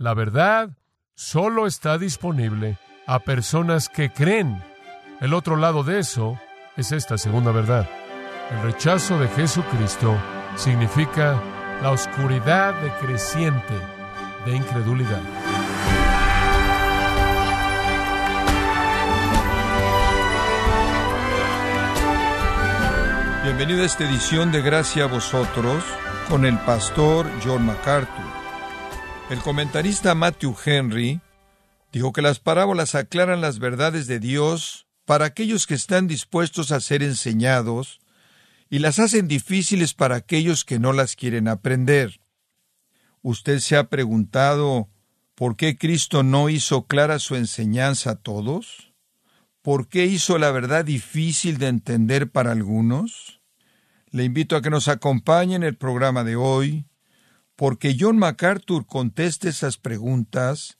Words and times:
La 0.00 0.14
verdad 0.14 0.70
solo 1.16 1.66
está 1.66 1.98
disponible 1.98 2.78
a 3.08 3.18
personas 3.18 3.88
que 3.88 4.10
creen. 4.10 4.62
El 5.20 5.34
otro 5.34 5.56
lado 5.56 5.82
de 5.82 5.98
eso 5.98 6.38
es 6.76 6.92
esta 6.92 7.18
segunda 7.18 7.50
verdad. 7.50 7.90
El 8.52 8.62
rechazo 8.62 9.18
de 9.18 9.26
Jesucristo 9.26 10.16
significa 10.54 11.42
la 11.82 11.90
oscuridad 11.90 12.80
decreciente 12.80 13.74
de 14.46 14.54
incredulidad. 14.54 15.20
Bienvenido 23.42 23.82
a 23.82 23.86
esta 23.86 24.08
edición 24.08 24.52
de 24.52 24.62
Gracia 24.62 25.04
a 25.04 25.08
vosotros 25.08 25.82
con 26.28 26.44
el 26.44 26.56
pastor 26.58 27.28
John 27.44 27.66
MacArthur. 27.66 28.37
El 29.30 29.40
comentarista 29.40 30.14
Matthew 30.14 30.56
Henry 30.64 31.20
dijo 31.92 32.14
que 32.14 32.22
las 32.22 32.40
parábolas 32.40 32.94
aclaran 32.94 33.42
las 33.42 33.58
verdades 33.58 34.06
de 34.06 34.20
Dios 34.20 34.86
para 35.04 35.26
aquellos 35.26 35.66
que 35.66 35.74
están 35.74 36.08
dispuestos 36.08 36.72
a 36.72 36.80
ser 36.80 37.02
enseñados 37.02 38.00
y 38.70 38.78
las 38.78 38.98
hacen 38.98 39.28
difíciles 39.28 39.92
para 39.92 40.16
aquellos 40.16 40.64
que 40.64 40.78
no 40.78 40.94
las 40.94 41.14
quieren 41.14 41.46
aprender. 41.46 42.20
¿Usted 43.20 43.58
se 43.58 43.76
ha 43.76 43.90
preguntado 43.90 44.88
por 45.34 45.56
qué 45.56 45.76
Cristo 45.76 46.22
no 46.22 46.48
hizo 46.48 46.86
clara 46.86 47.18
su 47.18 47.36
enseñanza 47.36 48.12
a 48.12 48.16
todos? 48.16 48.94
¿Por 49.60 49.88
qué 49.88 50.06
hizo 50.06 50.38
la 50.38 50.50
verdad 50.52 50.86
difícil 50.86 51.58
de 51.58 51.68
entender 51.68 52.30
para 52.30 52.52
algunos? 52.52 53.42
Le 54.10 54.24
invito 54.24 54.56
a 54.56 54.62
que 54.62 54.70
nos 54.70 54.88
acompañe 54.88 55.54
en 55.54 55.64
el 55.64 55.76
programa 55.76 56.24
de 56.24 56.36
hoy, 56.36 56.86
porque 57.58 57.96
John 57.98 58.18
MacArthur 58.18 58.86
contesta 58.86 59.48
esas 59.48 59.78
preguntas 59.78 60.78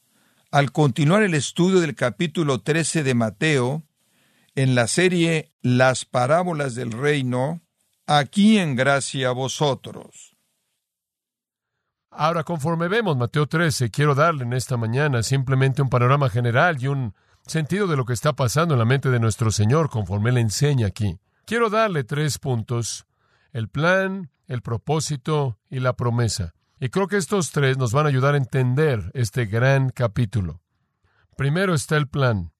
al 0.52 0.70
continuar 0.70 1.24
el 1.24 1.34
estudio 1.34 1.80
del 1.80 1.96
capítulo 1.96 2.60
13 2.60 3.02
de 3.02 3.14
Mateo 3.14 3.82
en 4.54 4.76
la 4.76 4.86
serie 4.86 5.50
Las 5.60 6.04
parábolas 6.04 6.76
del 6.76 6.92
reino, 6.92 7.62
aquí 8.06 8.58
en 8.58 8.76
gracia 8.76 9.30
a 9.30 9.32
vosotros. 9.32 10.36
Ahora, 12.12 12.44
conforme 12.44 12.86
vemos 12.86 13.16
Mateo 13.16 13.48
13, 13.48 13.90
quiero 13.90 14.14
darle 14.14 14.44
en 14.44 14.52
esta 14.52 14.76
mañana 14.76 15.24
simplemente 15.24 15.82
un 15.82 15.90
panorama 15.90 16.30
general 16.30 16.80
y 16.80 16.86
un 16.86 17.12
sentido 17.44 17.88
de 17.88 17.96
lo 17.96 18.04
que 18.04 18.12
está 18.12 18.34
pasando 18.34 18.74
en 18.74 18.78
la 18.78 18.84
mente 18.84 19.10
de 19.10 19.18
nuestro 19.18 19.50
Señor 19.50 19.90
conforme 19.90 20.30
Él 20.30 20.38
enseña 20.38 20.86
aquí. 20.86 21.18
Quiero 21.44 21.70
darle 21.70 22.04
tres 22.04 22.38
puntos, 22.38 23.04
el 23.50 23.68
plan, 23.68 24.30
el 24.46 24.62
propósito 24.62 25.58
y 25.68 25.80
la 25.80 25.94
promesa. 25.94 26.54
Y 26.80 26.90
creo 26.90 27.08
que 27.08 27.16
estos 27.16 27.50
tres 27.50 27.76
nos 27.76 27.92
van 27.92 28.06
a 28.06 28.08
ayudar 28.08 28.34
a 28.34 28.38
entender 28.38 29.10
este 29.14 29.46
gran 29.46 29.90
capítulo. 29.90 30.60
Primero 31.36 31.74
está 31.74 31.96
el 31.96 32.08
plan, 32.08 32.52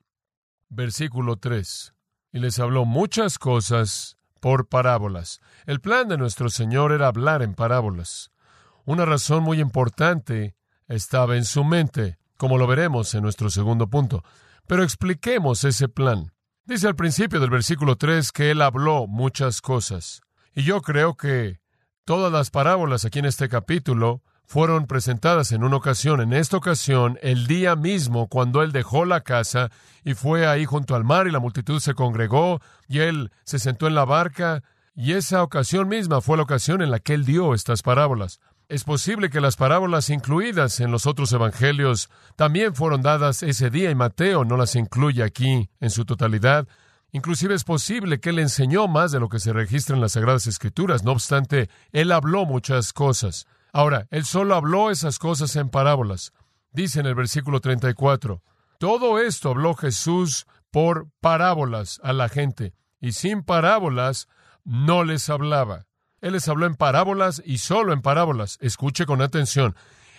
versículo 0.68 1.36
3. 1.36 1.94
Y 2.32 2.40
les 2.40 2.58
habló 2.58 2.84
muchas 2.84 3.38
cosas 3.38 4.16
por 4.40 4.68
parábolas. 4.68 5.40
El 5.66 5.80
plan 5.80 6.08
de 6.08 6.18
nuestro 6.18 6.48
Señor 6.48 6.92
era 6.92 7.06
hablar 7.06 7.42
en 7.42 7.54
parábolas. 7.54 8.30
Una 8.84 9.04
razón 9.04 9.42
muy 9.44 9.60
importante 9.60 10.56
estaba 10.88 11.36
en 11.36 11.44
su 11.44 11.62
mente, 11.64 12.18
como 12.36 12.58
lo 12.58 12.66
veremos 12.66 13.14
en 13.14 13.22
nuestro 13.22 13.50
segundo 13.50 13.88
punto. 13.88 14.24
Pero 14.66 14.82
expliquemos 14.82 15.64
ese 15.64 15.88
plan. 15.88 16.32
Dice 16.64 16.88
al 16.88 16.96
principio 16.96 17.40
del 17.40 17.50
versículo 17.50 17.96
3 17.96 18.32
que 18.32 18.50
él 18.50 18.62
habló 18.62 19.06
muchas 19.06 19.60
cosas. 19.60 20.22
Y 20.54 20.64
yo 20.64 20.82
creo 20.82 21.16
que 21.16 21.60
todas 22.08 22.32
las 22.32 22.48
parábolas 22.48 23.04
aquí 23.04 23.18
en 23.18 23.26
este 23.26 23.50
capítulo 23.50 24.22
fueron 24.46 24.86
presentadas 24.86 25.52
en 25.52 25.62
una 25.62 25.76
ocasión. 25.76 26.22
En 26.22 26.32
esta 26.32 26.56
ocasión, 26.56 27.18
el 27.20 27.46
día 27.46 27.76
mismo, 27.76 28.28
cuando 28.28 28.62
él 28.62 28.72
dejó 28.72 29.04
la 29.04 29.20
casa 29.20 29.70
y 30.06 30.14
fue 30.14 30.46
ahí 30.46 30.64
junto 30.64 30.94
al 30.94 31.04
mar 31.04 31.26
y 31.26 31.30
la 31.30 31.38
multitud 31.38 31.80
se 31.80 31.92
congregó 31.92 32.62
y 32.88 33.00
él 33.00 33.30
se 33.44 33.58
sentó 33.58 33.86
en 33.88 33.94
la 33.94 34.06
barca, 34.06 34.62
y 34.96 35.12
esa 35.12 35.42
ocasión 35.42 35.86
misma 35.86 36.22
fue 36.22 36.38
la 36.38 36.44
ocasión 36.44 36.80
en 36.80 36.90
la 36.90 36.98
que 36.98 37.12
él 37.12 37.26
dio 37.26 37.52
estas 37.52 37.82
parábolas. 37.82 38.40
Es 38.70 38.84
posible 38.84 39.28
que 39.28 39.42
las 39.42 39.56
parábolas 39.56 40.08
incluidas 40.08 40.80
en 40.80 40.90
los 40.90 41.04
otros 41.04 41.30
evangelios 41.34 42.08
también 42.36 42.74
fueron 42.74 43.02
dadas 43.02 43.42
ese 43.42 43.68
día 43.68 43.90
y 43.90 43.94
Mateo 43.94 44.46
no 44.46 44.56
las 44.56 44.76
incluye 44.76 45.22
aquí 45.22 45.68
en 45.78 45.90
su 45.90 46.06
totalidad. 46.06 46.66
Inclusive 47.10 47.54
es 47.54 47.64
posible 47.64 48.20
que 48.20 48.30
él 48.30 48.38
enseñó 48.38 48.86
más 48.86 49.12
de 49.12 49.20
lo 49.20 49.28
que 49.28 49.40
se 49.40 49.52
registra 49.52 49.96
en 49.96 50.02
las 50.02 50.12
Sagradas 50.12 50.46
Escrituras. 50.46 51.04
No 51.04 51.12
obstante, 51.12 51.70
él 51.92 52.12
habló 52.12 52.44
muchas 52.44 52.92
cosas. 52.92 53.46
Ahora, 53.72 54.06
él 54.10 54.24
solo 54.24 54.54
habló 54.54 54.90
esas 54.90 55.18
cosas 55.18 55.56
en 55.56 55.70
parábolas. 55.70 56.32
Dice 56.72 57.00
en 57.00 57.06
el 57.06 57.14
versículo 57.14 57.60
34, 57.60 58.42
todo 58.78 59.18
esto 59.18 59.50
habló 59.50 59.74
Jesús 59.74 60.46
por 60.70 61.08
parábolas 61.20 62.00
a 62.04 62.12
la 62.12 62.28
gente, 62.28 62.74
y 63.00 63.12
sin 63.12 63.42
parábolas 63.42 64.28
no 64.64 65.02
les 65.02 65.30
hablaba. 65.30 65.86
Él 66.20 66.32
les 66.34 66.48
habló 66.48 66.66
en 66.66 66.74
parábolas 66.74 67.42
y 67.44 67.58
solo 67.58 67.92
en 67.92 68.02
parábolas. 68.02 68.58
Escuche 68.60 69.06
con 69.06 69.22
atención. 69.22 69.74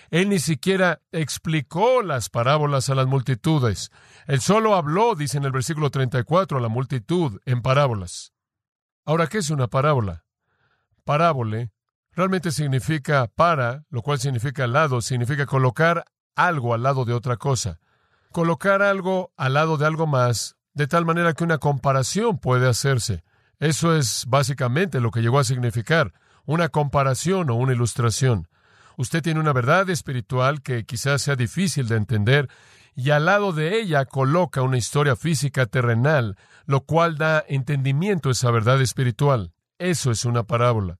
Él 0.09 0.29
ni 0.29 0.39
siquiera 0.39 1.01
explicó 1.11 2.01
las 2.01 2.29
parábolas 2.29 2.89
a 2.89 2.95
las 2.95 3.07
multitudes. 3.07 3.91
Él 4.25 4.41
solo 4.41 4.75
habló, 4.75 5.15
dice 5.15 5.37
en 5.37 5.45
el 5.45 5.51
versículo 5.51 5.91
34, 5.91 6.57
a 6.57 6.61
la 6.61 6.67
multitud 6.67 7.39
en 7.45 7.61
parábolas. 7.61 8.33
Ahora, 9.05 9.27
¿qué 9.27 9.39
es 9.39 9.49
una 9.49 9.67
parábola? 9.67 10.25
Parábole 11.03 11.71
realmente 12.11 12.51
significa 12.51 13.27
para, 13.27 13.85
lo 13.89 14.01
cual 14.01 14.19
significa 14.19 14.65
al 14.65 14.73
lado, 14.73 15.01
significa 15.01 15.45
colocar 15.45 16.05
algo 16.35 16.73
al 16.73 16.83
lado 16.83 17.05
de 17.05 17.13
otra 17.13 17.37
cosa. 17.37 17.79
Colocar 18.31 18.81
algo 18.81 19.31
al 19.37 19.53
lado 19.53 19.77
de 19.77 19.85
algo 19.85 20.05
más, 20.05 20.55
de 20.73 20.87
tal 20.87 21.05
manera 21.05 21.33
que 21.33 21.43
una 21.43 21.57
comparación 21.57 22.37
puede 22.37 22.67
hacerse. 22.67 23.23
Eso 23.59 23.95
es 23.95 24.25
básicamente 24.27 24.99
lo 24.99 25.11
que 25.11 25.21
llegó 25.21 25.39
a 25.39 25.43
significar, 25.43 26.13
una 26.45 26.69
comparación 26.69 27.49
o 27.49 27.55
una 27.55 27.73
ilustración. 27.73 28.47
Usted 28.99 29.23
tiene 29.23 29.39
una 29.39 29.53
verdad 29.53 29.89
espiritual 29.89 30.61
que 30.61 30.83
quizás 30.83 31.21
sea 31.21 31.37
difícil 31.37 31.87
de 31.87 31.95
entender 31.95 32.49
y 32.93 33.11
al 33.11 33.27
lado 33.27 33.53
de 33.53 33.79
ella 33.79 34.03
coloca 34.03 34.61
una 34.61 34.77
historia 34.77 35.15
física 35.15 35.67
terrenal, 35.67 36.35
lo 36.65 36.81
cual 36.81 37.17
da 37.17 37.41
entendimiento 37.47 38.27
a 38.27 38.33
esa 38.33 38.51
verdad 38.51 38.81
espiritual. 38.81 39.53
Eso 39.77 40.11
es 40.11 40.25
una 40.25 40.43
parábola. 40.43 40.97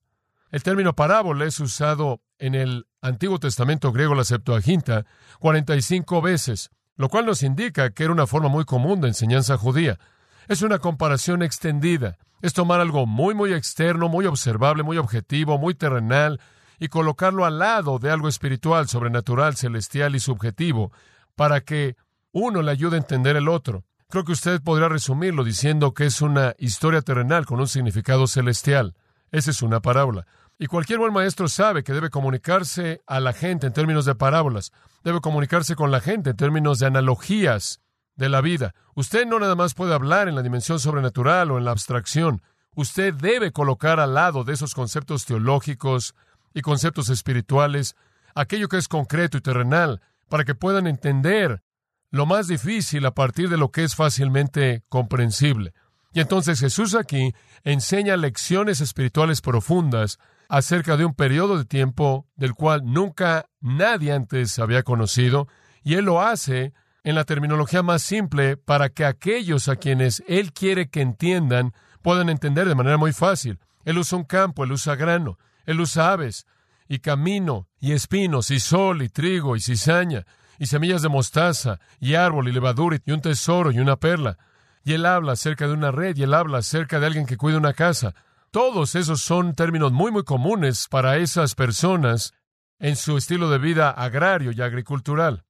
El 0.50 0.64
término 0.64 0.96
parábola 0.96 1.44
es 1.44 1.60
usado 1.60 2.22
en 2.38 2.56
el 2.56 2.88
Antiguo 3.02 3.38
Testamento 3.38 3.92
griego, 3.92 4.16
la 4.16 4.24
Septuaginta, 4.24 5.06
45 5.40 6.22
veces, 6.22 6.70
lo 6.96 7.10
cual 7.10 7.26
nos 7.26 7.44
indica 7.44 7.90
que 7.90 8.06
era 8.06 8.14
una 8.14 8.28
forma 8.28 8.48
muy 8.48 8.64
común 8.64 9.02
de 9.02 9.10
enseñanza 9.10 9.58
judía. 9.58 10.00
Es 10.48 10.62
una 10.62 10.80
comparación 10.80 11.44
extendida. 11.44 12.18
Es 12.42 12.54
tomar 12.54 12.80
algo 12.80 13.06
muy, 13.06 13.36
muy 13.36 13.52
externo, 13.52 14.08
muy 14.08 14.26
observable, 14.26 14.84
muy 14.84 14.98
objetivo, 14.98 15.58
muy 15.58 15.74
terrenal, 15.76 16.40
y 16.80 16.88
colocarlo 16.88 17.46
al 17.46 17.60
lado 17.60 18.00
de 18.00 18.12
algo 18.12 18.28
espiritual, 18.28 18.88
sobrenatural, 18.88 19.56
celestial 19.56 20.16
y 20.16 20.20
subjetivo, 20.20 20.92
para 21.36 21.62
que 21.62 21.96
uno 22.32 22.62
le 22.62 22.72
ayude 22.72 22.96
a 22.96 23.00
entender 23.00 23.36
el 23.36 23.48
otro. 23.48 23.84
Creo 24.10 24.24
que 24.24 24.32
usted 24.32 24.62
podría 24.62 24.90
resumirlo 24.90 25.44
diciendo 25.44 25.94
que 25.94 26.06
es 26.06 26.22
una 26.22 26.56
historia 26.58 27.02
terrenal 27.02 27.46
con 27.46 27.60
un 27.60 27.68
significado 27.68 28.28
celestial. 28.28 28.96
Esa 29.32 29.52
es 29.52 29.62
una 29.62 29.82
parábola. 29.82 30.26
Y 30.58 30.66
cualquier 30.66 31.00
buen 31.00 31.14
maestro 31.14 31.48
sabe 31.48 31.84
que 31.84 31.94
debe 31.94 32.10
comunicarse 32.10 33.02
a 33.08 33.20
la 33.20 33.34
gente 33.34 33.68
en 33.68 33.74
términos 33.74 34.06
de 34.06 34.16
parábolas, 34.16 34.72
debe 35.04 35.22
comunicarse 35.22 35.76
con 35.76 35.92
la 35.92 36.02
gente 36.02 36.32
en 36.32 36.36
términos 36.38 36.80
de 36.80 36.88
analogías, 36.88 37.82
de 38.16 38.28
la 38.28 38.42
vida. 38.42 38.76
Usted 38.96 39.26
no 39.26 39.40
nada 39.40 39.56
más 39.56 39.74
puede 39.74 39.94
hablar 39.94 40.28
en 40.28 40.36
la 40.36 40.42
dimensión 40.42 40.80
sobrenatural 40.80 41.52
o 41.52 41.58
en 41.58 41.64
la 41.64 41.72
abstracción. 41.72 42.42
Usted 42.76 43.14
debe 43.14 43.52
colocar 43.52 44.00
al 44.02 44.14
lado 44.14 44.44
de 44.44 44.54
esos 44.54 44.76
conceptos 44.76 45.26
teológicos 45.26 46.14
conceptos 46.62 47.10
espirituales 47.10 47.96
aquello 48.36 48.68
que 48.70 48.78
es 48.78 48.88
concreto 48.88 49.38
y 49.38 49.42
terrenal, 49.42 50.02
para 50.30 50.44
que 50.44 50.56
puedan 50.56 50.88
entender 50.88 51.64
lo 52.12 52.26
más 52.26 52.48
difícil 52.48 53.06
a 53.06 53.14
partir 53.14 53.50
de 53.50 53.58
lo 53.58 53.72
que 53.72 53.84
es 53.84 53.96
fácilmente 53.96 54.84
comprensible. 54.90 55.74
Y 56.14 56.22
entonces 56.22 56.60
Jesús 56.60 56.96
aquí 56.96 57.34
enseña 57.64 58.18
lecciones 58.18 58.82
espirituales 58.82 59.42
profundas 59.42 60.18
acerca 60.48 60.98
de 60.98 61.06
un 61.06 61.14
periodo 61.14 61.58
de 61.58 61.66
tiempo 61.66 62.28
del 62.36 62.56
cual 62.56 62.82
nunca 62.86 63.46
nadie 63.62 64.12
antes 64.12 64.58
había 64.58 64.84
conocido, 64.84 65.48
y 65.84 65.96
Él 65.96 66.06
lo 66.06 66.22
hace 66.22 66.74
en 67.04 67.16
la 67.16 67.24
terminología 67.24 67.84
más 67.84 68.02
simple 68.02 68.58
para 68.58 68.90
que 68.90 69.06
aquellos 69.06 69.68
a 69.68 69.76
quienes 69.76 70.24
Él 70.28 70.52
quiere 70.52 70.90
que 70.90 71.02
entiendan 71.02 71.74
puedan 72.02 72.30
entender 72.30 72.68
de 72.68 72.76
manera 72.76 72.98
muy 72.98 73.14
fácil. 73.14 73.60
Él 73.86 73.98
usa 73.98 74.18
un 74.18 74.24
campo, 74.24 74.64
Él 74.64 74.72
usa 74.72 74.96
grano, 74.96 75.38
Él 75.70 75.82
usa 75.82 76.14
aves, 76.14 76.48
y 76.88 76.98
camino, 76.98 77.68
y 77.80 77.92
espinos, 77.92 78.50
y 78.50 78.60
sol, 78.60 79.04
y 79.04 79.10
trigo, 79.10 79.56
y 79.56 79.62
cizaña, 79.62 80.26
y 80.58 80.66
semillas 80.66 81.04
de 81.04 81.10
mostaza, 81.10 81.80
y 82.00 82.16
árbol, 82.16 82.48
y 82.48 82.52
levadura, 82.52 82.98
y 83.06 83.12
un 83.12 83.22
tesoro, 83.22 83.72
y 83.72 83.78
una 83.78 83.96
perla. 83.96 84.40
Y 84.84 84.94
Él 84.94 85.06
habla 85.06 85.34
acerca 85.34 85.68
de 85.68 85.74
una 85.74 85.92
red, 85.92 86.18
y 86.18 86.24
Él 86.24 86.34
habla 86.34 86.58
acerca 86.58 87.00
de 87.00 87.06
alguien 87.06 87.28
que 87.28 87.38
cuida 87.38 87.60
una 87.60 87.74
casa. 87.74 88.16
Todos 88.50 88.96
esos 88.96 89.22
son 89.22 89.54
términos 89.54 89.92
muy, 89.92 90.12
muy 90.12 90.24
comunes 90.24 90.88
para 90.90 91.18
esas 91.18 91.54
personas 91.54 92.34
en 92.80 92.96
su 92.96 93.16
estilo 93.16 93.52
de 93.52 93.60
vida 93.60 93.92
agrario 93.92 94.52
y 94.52 94.60
agricultural. 94.64 95.44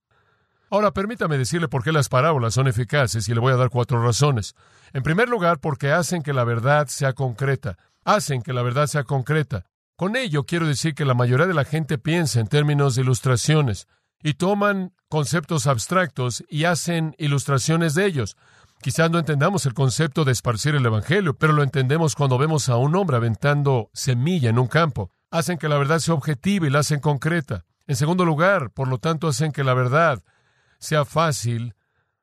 Ahora, 0.70 0.92
permítame 0.92 1.38
decirle 1.38 1.70
por 1.70 1.82
qué 1.82 1.94
las 1.94 2.10
parábolas 2.10 2.56
son 2.56 2.68
eficaces 2.68 3.30
y 3.30 3.34
le 3.34 3.40
voy 3.40 3.54
a 3.54 3.56
dar 3.56 3.70
cuatro 3.70 4.04
razones. 4.04 4.54
En 4.92 5.02
primer 5.02 5.30
lugar, 5.30 5.60
porque 5.60 5.94
hacen 5.94 6.24
que 6.24 6.34
la 6.34 6.44
verdad 6.44 6.88
sea 6.88 7.14
concreta. 7.14 7.78
Hacen 8.04 8.42
que 8.42 8.52
la 8.52 8.64
verdad 8.64 8.88
sea 8.88 9.06
concreta. 9.06 9.69
Con 10.00 10.16
ello 10.16 10.46
quiero 10.46 10.66
decir 10.66 10.96
que 10.96 11.04
la 11.04 11.14
mayoría 11.14 11.46
de 11.46 11.54
la 11.54 11.66
gente 11.66 11.98
piensa 11.98 12.40
en 12.40 12.48
términos 12.48 12.96
de 12.96 13.02
ilustraciones 13.02 13.90
y 14.24 14.36
toman 14.36 14.94
conceptos 15.10 15.68
abstractos 15.68 16.42
y 16.48 16.64
hacen 16.64 17.16
ilustraciones 17.18 17.96
de 17.96 18.06
ellos. 18.06 18.38
Quizás 18.82 19.12
no 19.12 19.20
entendamos 19.20 19.66
el 19.66 19.74
concepto 19.74 20.24
de 20.24 20.32
esparcir 20.32 20.74
el 20.74 20.86
Evangelio, 20.86 21.38
pero 21.38 21.52
lo 21.52 21.64
entendemos 21.64 22.16
cuando 22.16 22.38
vemos 22.38 22.70
a 22.70 22.78
un 22.78 22.96
hombre 22.96 23.18
aventando 23.18 23.90
semilla 23.92 24.50
en 24.50 24.58
un 24.60 24.68
campo. 24.68 25.12
Hacen 25.32 25.58
que 25.58 25.68
la 25.68 25.78
verdad 25.78 26.00
sea 26.00 26.14
objetiva 26.14 26.66
y 26.66 26.70
la 26.70 26.80
hacen 26.80 27.02
concreta. 27.02 27.66
En 27.86 27.98
segundo 27.98 28.24
lugar, 28.24 28.72
por 28.72 28.88
lo 28.88 29.00
tanto, 29.00 29.28
hacen 29.28 29.52
que 29.52 29.66
la 29.66 29.74
verdad 29.74 30.24
sea 30.78 31.04
fácil 31.04 31.76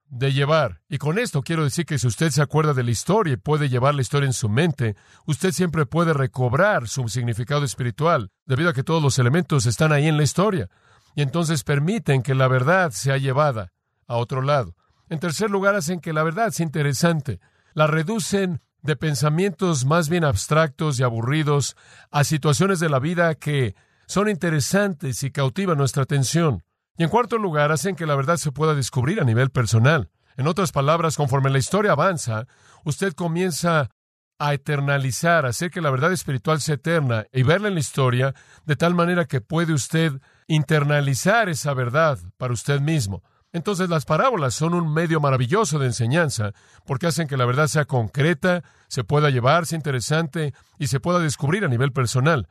de 0.09 0.33
llevar. 0.33 0.81
Y 0.89 0.99
con 0.99 1.19
esto 1.19 1.43
quiero 1.43 1.65
decir 1.65 1.85
que 1.85 1.99
si 1.99 2.07
usted 2.07 2.31
se 2.31 2.43
acuerda 2.43 2.75
de 2.75 2.83
la 2.83 2.91
historia 2.91 3.35
y 3.35 3.37
puede 3.37 3.69
llevar 3.69 3.95
la 3.95 4.03
historia 4.03 4.27
en 4.27 4.33
su 4.33 4.49
mente, 4.49 4.97
usted 5.27 5.53
siempre 5.53 5.87
puede 5.87 6.13
recobrar 6.13 6.89
su 6.89 7.09
significado 7.09 7.65
espiritual, 7.65 8.31
debido 8.45 8.71
a 8.71 8.73
que 8.73 8.85
todos 8.85 9.03
los 9.03 9.19
elementos 9.19 9.67
están 9.67 9.93
ahí 9.93 10.07
en 10.07 10.17
la 10.17 10.23
historia. 10.23 10.69
Y 11.15 11.23
entonces 11.23 11.65
permiten 11.65 12.23
que 12.23 12.35
la 12.35 12.49
verdad 12.49 12.91
sea 12.91 13.17
llevada 13.17 13.73
a 14.07 14.17
otro 14.17 14.43
lado. 14.43 14.75
En 15.09 15.19
tercer 15.19 15.51
lugar, 15.51 15.75
hacen 15.75 16.01
que 16.01 16.13
la 16.13 16.23
verdad 16.23 16.51
sea 16.51 16.65
interesante. 16.65 17.41
La 17.75 17.87
reducen 17.87 18.61
de 18.83 18.97
pensamientos 18.97 19.85
más 19.85 20.09
bien 20.09 20.25
abstractos 20.25 20.99
y 20.99 21.03
aburridos 21.03 21.77
a 22.11 22.25
situaciones 22.25 22.81
de 22.81 22.89
la 22.89 22.99
vida 22.99 23.35
que 23.35 23.75
son 24.07 24.29
interesantes 24.29 25.23
y 25.23 25.31
cautivan 25.31 25.79
nuestra 25.79 26.05
atención. 26.05 26.63
Y 26.97 27.05
en 27.05 27.11
cuarto 27.11 27.39
lugar, 27.39 27.73
hacen 27.73 27.97
que 27.97 28.07
la 28.07 28.17
verdad 28.17 28.37
se 28.37 28.53
pueda 28.53 28.75
descubrir 28.75 29.21
a 29.21 29.25
nivel 29.25 29.51
personal. 29.51 30.11
En 30.37 30.47
otras 30.47 30.73
palabras, 30.73 31.17
conforme 31.17 31.51
la 31.51 31.59
historia 31.59 31.93
avanza, 31.93 32.47
usted 32.85 33.13
comienza 33.15 33.91
a 34.39 34.55
eternalizar, 34.55 35.47
a 35.47 35.51
hacer 35.51 35.71
que 35.71 35.81
la 35.81 35.91
verdad 35.91 36.13
espiritual 36.13 36.61
sea 36.61 36.75
eterna 36.75 37.27
y 37.33 37.43
verla 37.43 37.69
en 37.69 37.75
la 37.75 37.81
historia 37.81 38.35
de 38.65 38.77
tal 38.77 38.95
manera 38.95 39.25
que 39.25 39.41
puede 39.41 39.73
usted 39.73 40.13
internalizar 40.47 41.49
esa 41.49 41.73
verdad 41.75 42.19
para 42.37 42.53
usted 42.53 42.81
mismo. 42.81 43.23
Entonces 43.53 43.89
las 43.89 44.05
parábolas 44.05 44.55
son 44.55 44.75
un 44.75 44.93
medio 44.93 45.21
maravilloso 45.21 45.79
de 45.79 45.87
enseñanza 45.87 46.53
porque 46.85 47.07
hacen 47.07 47.29
que 47.29 47.39
la 47.39 47.47
verdad 47.47 47.69
sea 47.69 47.87
concreta, 47.87 48.63
se 48.89 49.05
pueda 49.05 49.31
llevar, 49.31 49.65
sea 49.65 49.77
interesante 49.77 50.53
y 50.79 50.89
se 50.89 51.01
pueda 51.01 51.19
descubrir 51.21 51.65
a 51.65 51.69
nivel 51.69 51.93
personal. 51.93 52.49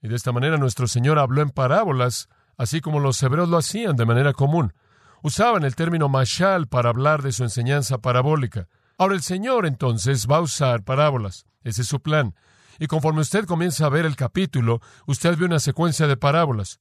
Y 0.00 0.08
de 0.08 0.14
esta 0.14 0.30
manera 0.30 0.58
nuestro 0.58 0.86
Señor 0.86 1.18
habló 1.18 1.42
en 1.42 1.50
parábolas, 1.50 2.28
así 2.56 2.80
como 2.80 3.00
los 3.00 3.22
hebreos 3.22 3.48
lo 3.48 3.58
hacían 3.58 3.96
de 3.96 4.06
manera 4.06 4.32
común. 4.32 4.72
Usaban 5.22 5.64
el 5.64 5.74
término 5.74 6.08
mashal 6.08 6.68
para 6.68 6.90
hablar 6.90 7.22
de 7.22 7.32
su 7.32 7.42
enseñanza 7.42 7.98
parabólica. 7.98 8.68
Ahora 8.98 9.14
el 9.14 9.22
Señor 9.22 9.66
entonces 9.66 10.26
va 10.30 10.36
a 10.36 10.42
usar 10.42 10.82
parábolas. 10.82 11.46
Ese 11.64 11.82
es 11.82 11.88
su 11.88 12.00
plan. 12.00 12.34
Y 12.78 12.86
conforme 12.86 13.20
usted 13.20 13.44
comienza 13.46 13.86
a 13.86 13.90
ver 13.90 14.06
el 14.06 14.16
capítulo, 14.16 14.80
usted 15.06 15.36
ve 15.36 15.46
una 15.46 15.60
secuencia 15.60 16.06
de 16.06 16.16
parábolas. 16.16 16.80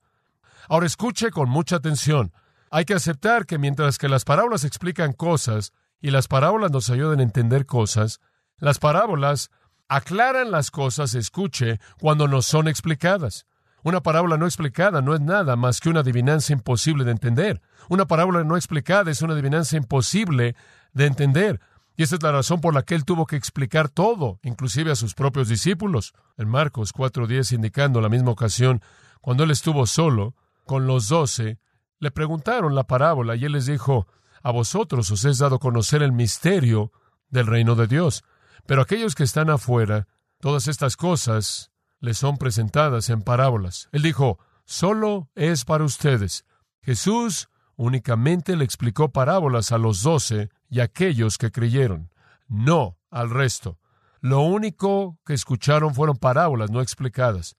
Ahora 0.67 0.85
escuche 0.85 1.31
con 1.31 1.49
mucha 1.49 1.77
atención. 1.77 2.33
Hay 2.71 2.85
que 2.85 2.93
aceptar 2.93 3.45
que 3.45 3.57
mientras 3.57 3.97
que 3.97 4.09
las 4.09 4.25
parábolas 4.25 4.63
explican 4.63 5.13
cosas 5.13 5.73
y 6.01 6.11
las 6.11 6.27
parábolas 6.27 6.71
nos 6.71 6.89
ayudan 6.89 7.19
a 7.19 7.23
entender 7.23 7.65
cosas, 7.65 8.19
las 8.57 8.79
parábolas 8.79 9.49
aclaran 9.87 10.51
las 10.51 10.71
cosas, 10.71 11.15
escuche, 11.15 11.79
cuando 11.99 12.27
no 12.27 12.41
son 12.41 12.67
explicadas. 12.67 13.45
Una 13.85 14.01
parábola 14.01 14.35
no 14.37 14.47
explicada 14.47 15.03
no 15.03 15.13
es 15.13 15.21
nada 15.21 15.55
más 15.55 15.79
que 15.79 15.89
una 15.89 15.99
adivinanza 15.99 16.53
imposible 16.53 17.03
de 17.03 17.11
entender. 17.11 17.61
Una 17.87 18.07
parábola 18.07 18.43
no 18.43 18.55
explicada 18.55 19.11
es 19.11 19.21
una 19.21 19.33
adivinanza 19.33 19.77
imposible 19.77 20.55
de 20.93 21.05
entender. 21.05 21.61
Y 21.95 22.01
esa 22.01 22.15
es 22.15 22.23
la 22.23 22.31
razón 22.31 22.61
por 22.61 22.73
la 22.73 22.81
que 22.81 22.95
él 22.95 23.05
tuvo 23.05 23.27
que 23.27 23.35
explicar 23.35 23.89
todo, 23.89 24.39
inclusive 24.41 24.89
a 24.89 24.95
sus 24.95 25.13
propios 25.13 25.49
discípulos. 25.49 26.15
En 26.35 26.49
Marcos 26.49 26.95
4.10, 26.95 27.53
indicando 27.53 28.01
la 28.01 28.09
misma 28.09 28.31
ocasión, 28.31 28.81
cuando 29.21 29.43
él 29.43 29.51
estuvo 29.51 29.85
solo, 29.85 30.33
con 30.65 30.87
los 30.87 31.07
doce, 31.07 31.59
le 31.99 32.09
preguntaron 32.09 32.73
la 32.73 32.85
parábola 32.85 33.35
y 33.35 33.45
él 33.45 33.51
les 33.51 33.67
dijo, 33.67 34.07
a 34.41 34.49
vosotros 34.49 35.11
os 35.11 35.25
es 35.25 35.37
dado 35.37 35.59
conocer 35.59 36.01
el 36.01 36.11
misterio 36.11 36.91
del 37.29 37.45
reino 37.45 37.75
de 37.75 37.85
Dios, 37.85 38.23
pero 38.65 38.81
aquellos 38.81 39.13
que 39.13 39.23
están 39.23 39.51
afuera, 39.51 40.07
todas 40.39 40.67
estas 40.67 40.97
cosas 40.97 41.71
les 42.05 42.19
son 42.19 42.37
presentadas 42.37 43.09
en 43.09 43.21
parábolas. 43.21 43.89
Él 43.91 44.03
dijo, 44.03 44.39
solo 44.63 45.29
es 45.35 45.65
para 45.65 45.83
ustedes. 45.83 46.45
Jesús 46.81 47.49
únicamente 47.75 48.55
le 48.55 48.63
explicó 48.63 49.11
parábolas 49.11 49.71
a 49.71 49.79
los 49.79 50.03
doce 50.03 50.49
y 50.69 50.79
a 50.79 50.83
aquellos 50.83 51.37
que 51.37 51.51
creyeron, 51.51 52.11
no 52.47 52.97
al 53.09 53.31
resto. 53.31 53.79
Lo 54.21 54.41
único 54.41 55.19
que 55.25 55.33
escucharon 55.33 55.95
fueron 55.95 56.17
parábolas 56.17 56.69
no 56.69 56.81
explicadas. 56.81 57.57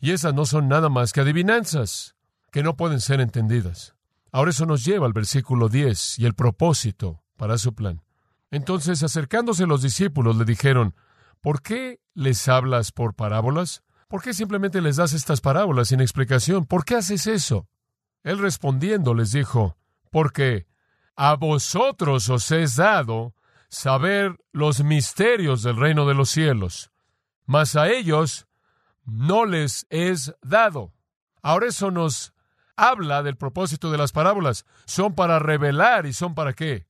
Y 0.00 0.10
esas 0.10 0.34
no 0.34 0.44
son 0.44 0.68
nada 0.68 0.88
más 0.88 1.12
que 1.12 1.20
adivinanzas 1.20 2.16
que 2.50 2.62
no 2.62 2.76
pueden 2.76 3.00
ser 3.00 3.20
entendidas. 3.20 3.94
Ahora 4.32 4.50
eso 4.50 4.66
nos 4.66 4.84
lleva 4.84 5.06
al 5.06 5.12
versículo 5.12 5.68
10 5.68 6.18
y 6.18 6.26
el 6.26 6.34
propósito 6.34 7.22
para 7.36 7.58
su 7.58 7.74
plan. 7.74 8.02
Entonces, 8.50 9.02
acercándose 9.02 9.66
los 9.66 9.82
discípulos, 9.82 10.36
le 10.36 10.44
dijeron, 10.44 10.94
¿por 11.44 11.60
qué 11.60 12.00
les 12.14 12.48
hablas 12.48 12.90
por 12.90 13.14
parábolas? 13.14 13.82
¿Por 14.08 14.22
qué 14.22 14.32
simplemente 14.32 14.80
les 14.80 14.96
das 14.96 15.12
estas 15.12 15.42
parábolas 15.42 15.88
sin 15.88 16.00
explicación? 16.00 16.64
¿Por 16.64 16.86
qué 16.86 16.94
haces 16.94 17.26
eso? 17.26 17.68
Él 18.22 18.38
respondiendo 18.38 19.12
les 19.12 19.32
dijo, 19.32 19.76
porque 20.10 20.66
a 21.16 21.34
vosotros 21.34 22.30
os 22.30 22.50
es 22.50 22.76
dado 22.76 23.34
saber 23.68 24.38
los 24.52 24.82
misterios 24.82 25.62
del 25.62 25.76
reino 25.76 26.06
de 26.06 26.14
los 26.14 26.30
cielos, 26.30 26.90
mas 27.44 27.76
a 27.76 27.90
ellos 27.90 28.46
no 29.04 29.44
les 29.44 29.86
es 29.90 30.34
dado. 30.40 30.94
Ahora 31.42 31.66
eso 31.66 31.90
nos 31.90 32.32
habla 32.74 33.22
del 33.22 33.36
propósito 33.36 33.90
de 33.90 33.98
las 33.98 34.12
parábolas. 34.12 34.64
Son 34.86 35.14
para 35.14 35.38
revelar 35.40 36.06
y 36.06 36.14
son 36.14 36.34
para 36.34 36.54
qué? 36.54 36.86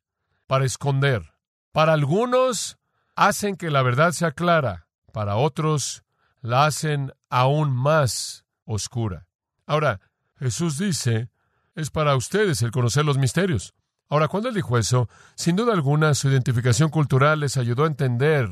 Para 0.47 0.65
esconder. 0.65 1.35
Para 1.73 1.93
algunos 1.93 2.79
hacen 3.17 3.57
que 3.57 3.71
la 3.71 3.83
verdad 3.83 4.13
sea 4.13 4.33
clara, 4.33 4.87
para 5.13 5.37
otros 5.37 6.05
la 6.41 6.67
hacen 6.67 7.13
aún 7.31 7.71
más 7.71 8.45
oscura. 8.65 9.27
Ahora, 9.67 10.01
Jesús 10.37 10.79
dice, 10.79 11.31
es 11.75 11.91
para 11.91 12.17
ustedes 12.17 12.63
el 12.63 12.71
conocer 12.71 13.05
los 13.05 13.19
misterios. 13.19 13.75
Ahora, 14.09 14.29
cuando 14.29 14.49
él 14.49 14.55
dijo 14.55 14.77
eso, 14.77 15.09
sin 15.35 15.57
duda 15.57 15.73
alguna 15.73 16.15
su 16.15 16.29
identificación 16.29 16.91
cultural 16.91 17.41
les 17.41 17.57
ayudó 17.57 17.85
a 17.85 17.89
entender 17.89 18.49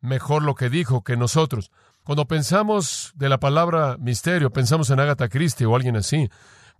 mejor 0.00 0.42
lo 0.42 0.54
que 0.54 0.70
dijo 0.70 1.02
que 1.02 1.16
nosotros. 1.16 1.70
Cuando 2.04 2.26
pensamos 2.26 3.12
de 3.14 3.28
la 3.28 3.40
palabra 3.40 3.96
misterio, 3.98 4.50
pensamos 4.50 4.90
en 4.90 5.00
Agatha 5.00 5.28
Christie 5.28 5.66
o 5.66 5.74
alguien 5.74 5.96
así. 5.96 6.30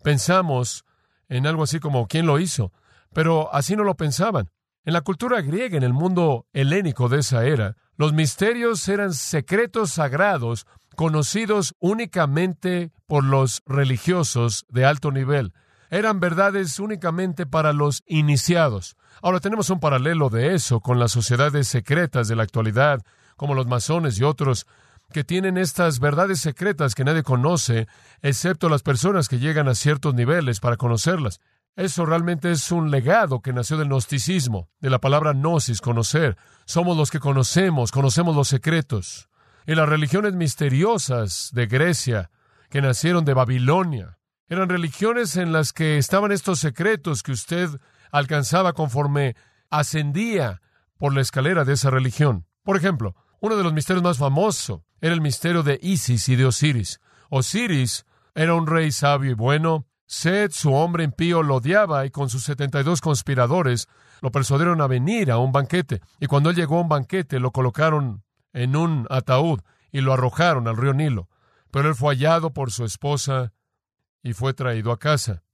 Pensamos 0.03 0.85
en 1.29 1.47
algo 1.47 1.63
así 1.63 1.79
como 1.81 2.07
¿quién 2.07 2.27
lo 2.27 2.39
hizo? 2.39 2.73
Pero 3.13 3.53
así 3.53 3.77
no 3.77 3.85
lo 3.85 3.97
pensaban. 3.97 4.51
En 4.85 4.95
la 4.95 5.03
cultura 5.03 5.43
griega, 5.43 5.77
en 5.77 5.83
el 5.83 5.93
mundo 5.93 6.47
helénico 6.55 7.11
de 7.11 7.21
esa 7.21 7.45
era, 7.45 7.77
los 7.97 8.15
misterios 8.15 8.89
eran 8.89 9.13
secretos 9.13 9.91
sagrados 9.91 10.67
conocidos 10.97 11.75
únicamente 11.81 12.91
por 13.07 13.23
los 13.23 13.63
religiosos 13.67 14.65
de 14.71 14.87
alto 14.87 15.11
nivel. 15.11 15.53
Eran 15.91 16.19
verdades 16.19 16.79
únicamente 16.79 17.45
para 17.45 17.75
los 17.75 18.03
iniciados. 18.07 18.97
Ahora 19.21 19.41
tenemos 19.41 19.69
un 19.69 19.81
paralelo 19.81 20.31
de 20.31 20.55
eso 20.55 20.81
con 20.81 20.99
las 20.99 21.13
sociedades 21.13 21.69
secretas 21.69 22.27
de 22.29 22.37
la 22.37 22.45
actualidad, 22.45 23.03
como 23.37 23.55
los 23.55 23.67
masones 23.67 24.19
y 24.19 24.25
otros 24.25 24.67
que 25.13 25.25
tienen 25.25 25.59
estas 25.59 25.99
verdades 25.99 26.41
secretas 26.41 26.95
que 26.95 27.05
nadie 27.05 27.23
conoce, 27.23 27.87
excepto 28.23 28.71
las 28.71 28.83
personas 28.83 29.29
que 29.29 29.41
llegan 29.41 29.69
a 29.69 29.75
ciertos 29.75 30.15
niveles 30.15 30.61
para 30.61 30.77
conocerlas. 30.77 31.41
Eso 31.77 32.05
realmente 32.05 32.51
es 32.51 32.73
un 32.73 32.91
legado 32.91 33.41
que 33.41 33.53
nació 33.53 33.77
del 33.77 33.89
gnosticismo, 33.89 34.69
de 34.81 34.91
la 34.91 34.99
palabra 34.99 35.33
gnosis, 35.33 35.81
conocer. 35.81 36.37
Somos 36.67 36.97
los 36.97 37.11
que 37.11 37.21
conocemos, 37.21 37.93
conocemos 37.93 38.37
los 38.37 38.49
secretos. 38.49 39.29
Y 39.67 39.75
las 39.75 39.89
religiones 39.89 40.35
misteriosas 40.35 41.51
de 41.53 41.67
Grecia, 41.67 42.31
que 42.71 42.83
nacieron 42.83 43.25
de 43.25 43.35
Babilonia, 43.35 44.19
eran 44.49 44.69
religiones 44.69 45.37
en 45.37 45.53
las 45.53 45.73
que 45.73 45.97
estaban 45.97 46.33
estos 46.33 46.59
secretos 46.59 47.23
que 47.23 47.33
usted 47.33 47.69
alcanzaba 48.11 48.73
conforme 48.73 49.37
ascendía 49.71 50.61
por 50.99 51.15
la 51.15 51.21
escalera 51.21 51.65
de 51.65 51.75
esa 51.75 51.91
religión. 51.91 52.47
Por 52.65 52.77
ejemplo, 52.77 53.15
uno 53.41 53.57
de 53.57 53.63
los 53.63 53.73
misterios 53.73 54.03
más 54.03 54.19
famosos 54.19 54.83
era 55.01 55.15
el 55.15 55.21
misterio 55.21 55.63
de 55.63 55.79
Isis 55.81 56.29
y 56.29 56.37
de 56.37 56.45
Osiris. 56.47 57.01
Osiris 57.31 58.05
era 58.35 58.55
un 58.55 58.67
rey 58.67 58.93
sabio 58.93 59.31
y 59.31 59.35
bueno. 59.35 59.87
Seth, 60.11 60.51
su 60.51 60.75
hombre 60.75 61.05
impío, 61.05 61.45
lo 61.45 61.55
odiaba 61.55 62.05
y 62.05 62.11
con 62.11 62.29
sus 62.29 62.43
setenta 62.43 62.81
y 62.81 62.83
dos 62.83 63.01
conspiradores 63.01 63.87
lo 64.21 64.33
persuadieron 64.33 64.81
a 64.81 64.89
venir 64.89 65.31
a 65.31 65.39
un 65.39 65.53
banquete. 65.53 66.01
Y 66.19 66.27
cuando 66.27 66.51
él 66.51 66.57
llegó 66.57 66.79
a 66.79 66.81
un 66.81 66.89
banquete, 66.89 67.39
lo 67.39 67.53
colocaron 67.53 68.25
en 68.53 68.75
un 68.75 69.07
ataúd 69.09 69.61
y 69.93 70.01
lo 70.01 70.13
arrojaron 70.13 70.67
al 70.67 70.77
río 70.77 70.95
Nilo. 70.95 71.29
Pero 71.71 71.91
él 71.91 71.95
fue 71.95 72.17
hallado 72.17 72.53
por 72.53 72.73
su 72.73 72.85
esposa 72.85 73.53
y 74.21 74.33
fue 74.33 74.53
traído 74.53 74.91
a 74.91 74.99
casa. 74.99 75.45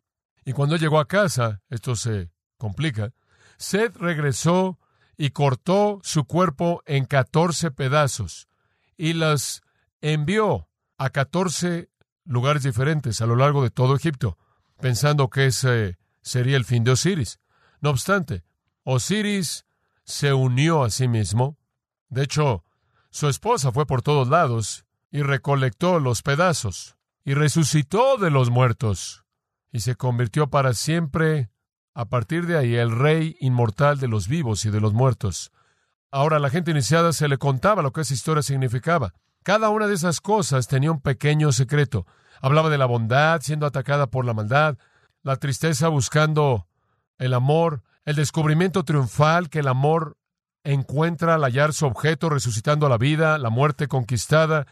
Y 0.46 0.54
cuando 0.54 0.76
llegó 0.76 1.00
a 1.00 1.06
casa, 1.06 1.60
esto 1.68 1.94
se 1.94 2.30
complica, 2.56 3.12
Seth 3.58 3.94
regresó 3.96 4.78
y 5.18 5.32
cortó 5.32 6.00
su 6.02 6.24
cuerpo 6.24 6.82
en 6.86 7.04
catorce 7.04 7.70
pedazos 7.70 8.48
y 8.96 9.12
las 9.12 9.60
envió 10.00 10.70
a 10.96 11.10
catorce 11.10 11.90
lugares 12.24 12.62
diferentes 12.62 13.20
a 13.20 13.26
lo 13.26 13.36
largo 13.36 13.62
de 13.62 13.70
todo 13.70 13.94
Egipto, 13.94 14.38
pensando 14.80 15.28
que 15.28 15.46
ese 15.46 15.98
sería 16.22 16.56
el 16.56 16.64
fin 16.64 16.84
de 16.84 16.92
Osiris. 16.92 17.40
No 17.80 17.90
obstante, 17.90 18.44
Osiris 18.84 19.66
se 20.04 20.32
unió 20.32 20.84
a 20.84 20.90
sí 20.90 21.08
mismo. 21.08 21.56
De 22.08 22.22
hecho, 22.22 22.64
su 23.10 23.28
esposa 23.28 23.72
fue 23.72 23.86
por 23.86 24.02
todos 24.02 24.28
lados 24.28 24.84
y 25.10 25.22
recolectó 25.22 26.00
los 26.00 26.22
pedazos 26.22 26.96
y 27.24 27.34
resucitó 27.34 28.16
de 28.16 28.30
los 28.30 28.50
muertos 28.50 29.24
y 29.72 29.80
se 29.80 29.96
convirtió 29.96 30.48
para 30.48 30.72
siempre 30.74 31.50
a 31.94 32.04
partir 32.04 32.46
de 32.46 32.56
ahí 32.56 32.76
el 32.76 32.90
rey 32.90 33.36
inmortal 33.40 33.98
de 33.98 34.08
los 34.08 34.28
vivos 34.28 34.64
y 34.64 34.70
de 34.70 34.80
los 34.80 34.92
muertos. 34.92 35.50
Ahora 36.10 36.38
la 36.38 36.50
gente 36.50 36.70
iniciada 36.70 37.12
se 37.12 37.28
le 37.28 37.38
contaba 37.38 37.82
lo 37.82 37.92
que 37.92 38.02
esa 38.02 38.14
historia 38.14 38.42
significaba. 38.42 39.14
Cada 39.42 39.70
una 39.70 39.86
de 39.86 39.94
esas 39.94 40.20
cosas 40.20 40.68
tenía 40.68 40.92
un 40.92 41.00
pequeño 41.00 41.52
secreto. 41.52 42.06
Hablaba 42.40 42.70
de 42.70 42.78
la 42.78 42.86
bondad 42.86 43.40
siendo 43.42 43.66
atacada 43.66 44.06
por 44.06 44.24
la 44.24 44.34
maldad, 44.34 44.76
la 45.22 45.36
tristeza 45.36 45.88
buscando 45.88 46.66
el 47.18 47.34
amor, 47.34 47.82
el 48.04 48.16
descubrimiento 48.16 48.84
triunfal 48.84 49.50
que 49.50 49.60
el 49.60 49.68
amor 49.68 50.16
encuentra 50.64 51.34
al 51.34 51.44
hallar 51.44 51.72
su 51.72 51.86
objeto 51.86 52.28
resucitando 52.28 52.86
a 52.86 52.88
la 52.88 52.98
vida, 52.98 53.38
la 53.38 53.50
muerte 53.50 53.88
conquistada, 53.88 54.66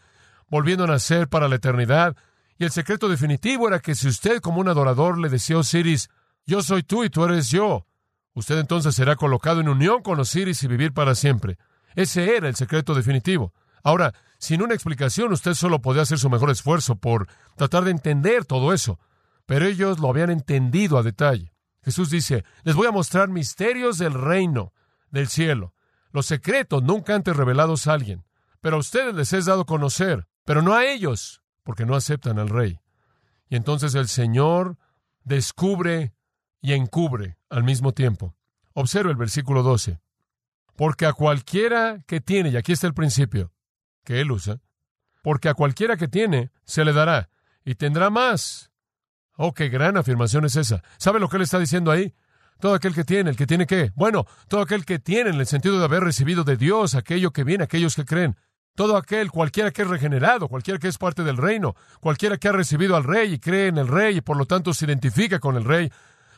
volviendo 0.49 0.83
a 0.83 0.87
nacer 0.87 1.27
para 1.27 1.47
la 1.47 1.55
eternidad. 1.55 2.15
Y 2.57 2.65
el 2.65 2.71
secreto 2.71 3.09
definitivo 3.09 3.67
era 3.67 3.79
que 3.79 3.95
si 3.95 4.07
usted 4.07 4.41
como 4.41 4.59
un 4.61 4.67
adorador 4.67 5.17
le 5.17 5.29
decía 5.29 5.55
a 5.55 5.59
Osiris, 5.59 6.09
yo 6.45 6.61
soy 6.61 6.83
tú 6.83 7.03
y 7.03 7.09
tú 7.09 7.25
eres 7.25 7.49
yo, 7.49 7.85
usted 8.33 8.59
entonces 8.59 8.95
será 8.95 9.15
colocado 9.15 9.61
en 9.61 9.69
unión 9.69 10.01
con 10.01 10.19
Osiris 10.19 10.63
y 10.63 10.67
vivir 10.67 10.93
para 10.93 11.15
siempre. 11.15 11.57
Ese 11.95 12.35
era 12.35 12.47
el 12.47 12.55
secreto 12.55 12.93
definitivo. 12.93 13.53
Ahora, 13.83 14.13
sin 14.37 14.61
una 14.61 14.73
explicación, 14.73 15.33
usted 15.33 15.53
solo 15.53 15.81
podía 15.81 16.03
hacer 16.03 16.19
su 16.19 16.29
mejor 16.29 16.49
esfuerzo 16.49 16.95
por 16.95 17.27
tratar 17.55 17.83
de 17.83 17.91
entender 17.91 18.45
todo 18.45 18.73
eso, 18.73 18.99
pero 19.45 19.65
ellos 19.65 19.99
lo 19.99 20.09
habían 20.09 20.29
entendido 20.29 20.97
a 20.97 21.03
detalle. 21.03 21.53
Jesús 21.83 22.09
dice, 22.09 22.43
les 22.63 22.75
voy 22.75 22.87
a 22.87 22.91
mostrar 22.91 23.29
misterios 23.29 23.97
del 23.97 24.13
reino 24.13 24.73
del 25.11 25.27
cielo, 25.27 25.73
los 26.11 26.25
secretos 26.25 26.81
nunca 26.81 27.13
antes 27.13 27.35
revelados 27.35 27.87
a 27.87 27.93
alguien, 27.93 28.25
pero 28.61 28.77
a 28.77 28.79
ustedes 28.79 29.13
les 29.13 29.33
es 29.33 29.45
dado 29.45 29.65
conocer, 29.65 30.27
pero 30.45 30.61
no 30.61 30.73
a 30.73 30.85
ellos, 30.85 31.41
porque 31.63 31.85
no 31.85 31.95
aceptan 31.95 32.39
al 32.39 32.49
rey. 32.49 32.79
Y 33.49 33.55
entonces 33.55 33.95
el 33.95 34.07
Señor 34.07 34.77
descubre 35.23 36.13
y 36.61 36.73
encubre 36.73 37.37
al 37.49 37.63
mismo 37.63 37.93
tiempo. 37.93 38.35
Observe 38.73 39.11
el 39.11 39.17
versículo 39.17 39.61
12. 39.61 39.99
Porque 40.75 41.05
a 41.05 41.13
cualquiera 41.13 42.03
que 42.07 42.21
tiene, 42.21 42.49
y 42.49 42.57
aquí 42.57 42.71
está 42.71 42.87
el 42.87 42.93
principio, 42.93 43.51
que 44.05 44.21
él 44.21 44.31
usa, 44.31 44.61
porque 45.21 45.49
a 45.49 45.53
cualquiera 45.53 45.97
que 45.97 46.07
tiene 46.07 46.51
se 46.63 46.85
le 46.85 46.93
dará 46.93 47.29
y 47.65 47.75
tendrá 47.75 48.09
más. 48.09 48.71
Oh, 49.35 49.53
qué 49.53 49.67
gran 49.67 49.97
afirmación 49.97 50.45
es 50.45 50.55
esa. 50.55 50.81
¿Sabe 50.97 51.19
lo 51.19 51.27
que 51.27 51.35
él 51.35 51.43
está 51.43 51.59
diciendo 51.59 51.91
ahí? 51.91 52.13
Todo 52.59 52.73
aquel 52.73 52.93
que 52.93 53.03
tiene, 53.03 53.29
el 53.31 53.35
que 53.35 53.47
tiene 53.47 53.67
qué? 53.67 53.91
Bueno, 53.95 54.25
todo 54.47 54.61
aquel 54.61 54.85
que 54.85 54.99
tiene 54.99 55.31
en 55.31 55.39
el 55.39 55.45
sentido 55.45 55.77
de 55.77 55.85
haber 55.85 56.03
recibido 56.03 56.45
de 56.45 56.55
Dios 56.55 56.95
aquello 56.95 57.31
que 57.31 57.43
viene, 57.43 57.65
aquellos 57.65 57.95
que 57.95 58.05
creen. 58.05 58.37
Todo 58.75 58.97
aquel, 58.97 59.31
cualquiera 59.31 59.71
que 59.71 59.81
es 59.81 59.87
regenerado, 59.87 60.47
cualquiera 60.47 60.79
que 60.79 60.87
es 60.87 60.97
parte 60.97 61.23
del 61.23 61.37
reino, 61.37 61.75
cualquiera 62.01 62.37
que 62.37 62.49
ha 62.49 62.51
recibido 62.51 62.95
al 62.95 63.03
rey 63.03 63.33
y 63.33 63.39
cree 63.39 63.67
en 63.67 63.77
el 63.77 63.87
rey 63.87 64.17
y 64.17 64.21
por 64.21 64.37
lo 64.37 64.45
tanto 64.45 64.73
se 64.73 64.85
identifica 64.85 65.39
con 65.39 65.55
el 65.55 65.63
rey, 65.63 65.91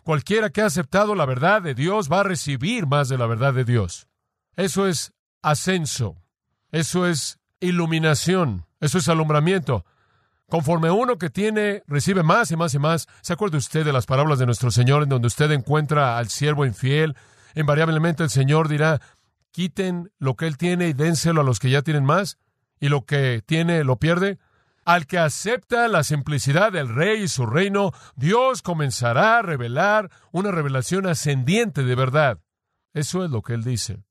cualquiera 0.04 0.52
que 0.52 0.62
ha 0.62 0.68
aceptado 0.68 1.16
la 1.16 1.26
verdad 1.26 1.62
de 1.64 1.74
Dios 1.74 2.10
va 2.12 2.22
a 2.22 2.24
recibir 2.24 2.86
más 2.86 3.10
de 3.10 3.18
la 3.18 3.26
verdad 3.26 3.54
de 3.54 3.66
Dios. 3.66 4.08
Eso 4.56 4.88
es 4.88 5.14
ascenso, 5.42 6.16
eso 6.72 7.08
es 7.08 7.40
iluminación, 7.60 8.66
eso 8.80 8.98
es 8.98 9.10
alumbramiento. 9.10 9.86
Conforme 10.50 10.90
uno 10.92 11.18
que 11.18 11.30
tiene 11.30 11.84
recibe 11.88 12.24
más 12.24 12.52
y 12.52 12.56
más 12.56 12.74
y 12.74 12.80
más, 12.80 13.08
¿se 13.22 13.34
acuerda 13.34 13.58
usted 13.58 13.84
de 13.84 13.92
las 13.92 14.06
parábolas 14.06 14.40
de 14.40 14.46
nuestro 14.46 14.72
Señor 14.72 15.04
en 15.04 15.10
donde 15.10 15.28
usted 15.28 15.52
encuentra 15.52 16.18
al 16.18 16.30
siervo 16.30 16.66
infiel? 16.66 17.18
Invariablemente 17.54 18.24
el 18.24 18.30
Señor 18.30 18.70
dirá, 18.70 19.02
quiten 19.52 20.12
lo 20.20 20.36
que 20.36 20.48
él 20.48 20.58
tiene 20.58 20.88
y 20.88 20.94
dénselo 20.94 21.42
a 21.42 21.44
los 21.44 21.60
que 21.60 21.70
ya 21.70 21.82
tienen 21.82 22.06
más, 22.06 22.38
y 22.80 22.90
lo 22.90 23.06
que 23.06 23.42
tiene 23.46 23.84
lo 23.84 23.98
pierde. 23.98 24.38
Al 24.86 25.06
que 25.06 25.20
acepta 25.20 25.90
la 25.90 26.04
simplicidad 26.04 26.72
del 26.72 26.88
rey 26.88 27.24
y 27.24 27.28
su 27.28 27.46
reino, 27.46 27.92
Dios 28.16 28.62
comenzará 28.62 29.40
a 29.40 29.42
revelar 29.42 30.10
una 30.32 30.52
revelación 30.52 31.08
ascendiente 31.08 31.84
de 31.84 31.96
verdad. 31.96 32.40
Eso 32.94 33.26
es 33.26 33.32
lo 33.32 33.42
que 33.42 33.54
él 33.54 33.66
dice. 33.66 34.04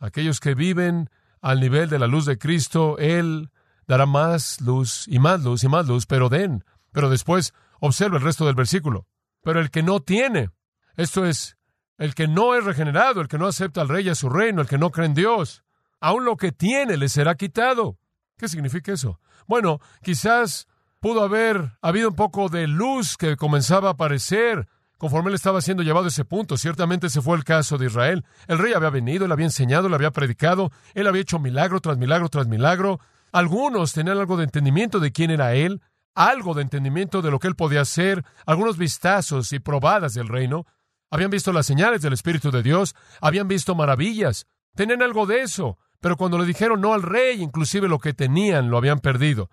Aquellos 0.00 0.40
que 0.40 0.54
viven 0.54 1.08
al 1.44 1.60
nivel 1.60 1.90
de 1.90 1.98
la 1.98 2.06
luz 2.06 2.24
de 2.24 2.38
Cristo, 2.38 2.96
Él 2.96 3.50
dará 3.86 4.06
más 4.06 4.62
luz 4.62 5.04
y 5.06 5.18
más 5.18 5.42
luz 5.42 5.62
y 5.62 5.68
más 5.68 5.86
luz, 5.86 6.06
pero 6.06 6.30
den. 6.30 6.64
Pero 6.90 7.10
después 7.10 7.52
observa 7.80 8.16
el 8.16 8.22
resto 8.22 8.46
del 8.46 8.54
versículo. 8.54 9.06
Pero 9.42 9.60
el 9.60 9.70
que 9.70 9.82
no 9.82 10.00
tiene, 10.00 10.48
esto 10.96 11.26
es, 11.26 11.58
el 11.98 12.14
que 12.14 12.28
no 12.28 12.54
es 12.54 12.64
regenerado, 12.64 13.20
el 13.20 13.28
que 13.28 13.36
no 13.36 13.46
acepta 13.46 13.82
al 13.82 13.90
rey 13.90 14.06
y 14.06 14.08
a 14.08 14.14
su 14.14 14.30
reino, 14.30 14.62
el 14.62 14.68
que 14.68 14.78
no 14.78 14.90
cree 14.90 15.04
en 15.04 15.12
Dios, 15.12 15.64
aun 16.00 16.24
lo 16.24 16.38
que 16.38 16.50
tiene 16.50 16.96
le 16.96 17.10
será 17.10 17.34
quitado. 17.34 17.98
¿Qué 18.38 18.48
significa 18.48 18.92
eso? 18.92 19.20
Bueno, 19.46 19.80
quizás 20.02 20.66
pudo 20.98 21.22
haber 21.22 21.76
habido 21.82 22.08
un 22.08 22.16
poco 22.16 22.48
de 22.48 22.66
luz 22.68 23.18
que 23.18 23.36
comenzaba 23.36 23.90
a 23.90 23.92
aparecer 23.92 24.66
conforme 24.98 25.28
él 25.28 25.34
estaba 25.34 25.60
siendo 25.60 25.82
llevado 25.82 26.06
a 26.06 26.08
ese 26.08 26.24
punto. 26.24 26.56
Ciertamente 26.56 27.08
ese 27.08 27.20
fue 27.20 27.36
el 27.36 27.44
caso 27.44 27.78
de 27.78 27.86
Israel. 27.86 28.24
El 28.46 28.58
rey 28.58 28.72
había 28.72 28.90
venido, 28.90 29.24
él 29.24 29.32
había 29.32 29.46
enseñado, 29.46 29.88
él 29.88 29.94
había 29.94 30.10
predicado, 30.10 30.70
él 30.94 31.06
había 31.06 31.22
hecho 31.22 31.38
milagro 31.38 31.80
tras 31.80 31.98
milagro 31.98 32.28
tras 32.28 32.46
milagro. 32.46 33.00
Algunos 33.32 33.92
tenían 33.92 34.18
algo 34.18 34.36
de 34.36 34.44
entendimiento 34.44 35.00
de 35.00 35.10
quién 35.10 35.30
era 35.30 35.54
Él, 35.54 35.82
algo 36.14 36.54
de 36.54 36.62
entendimiento 36.62 37.20
de 37.20 37.30
lo 37.30 37.38
que 37.38 37.48
Él 37.48 37.56
podía 37.56 37.80
hacer, 37.80 38.24
algunos 38.46 38.78
vistazos 38.78 39.52
y 39.52 39.58
probadas 39.58 40.14
del 40.14 40.28
reino. 40.28 40.66
Habían 41.10 41.30
visto 41.30 41.52
las 41.52 41.66
señales 41.66 42.00
del 42.02 42.12
Espíritu 42.12 42.50
de 42.50 42.62
Dios, 42.62 42.94
habían 43.20 43.48
visto 43.48 43.74
maravillas, 43.74 44.46
tenían 44.74 45.02
algo 45.02 45.26
de 45.26 45.42
eso, 45.42 45.78
pero 46.00 46.16
cuando 46.16 46.38
le 46.38 46.46
dijeron 46.46 46.80
no 46.80 46.94
al 46.94 47.02
rey, 47.02 47.42
inclusive 47.42 47.88
lo 47.88 47.98
que 47.98 48.14
tenían 48.14 48.70
lo 48.70 48.78
habían 48.78 49.00
perdido. 49.00 49.50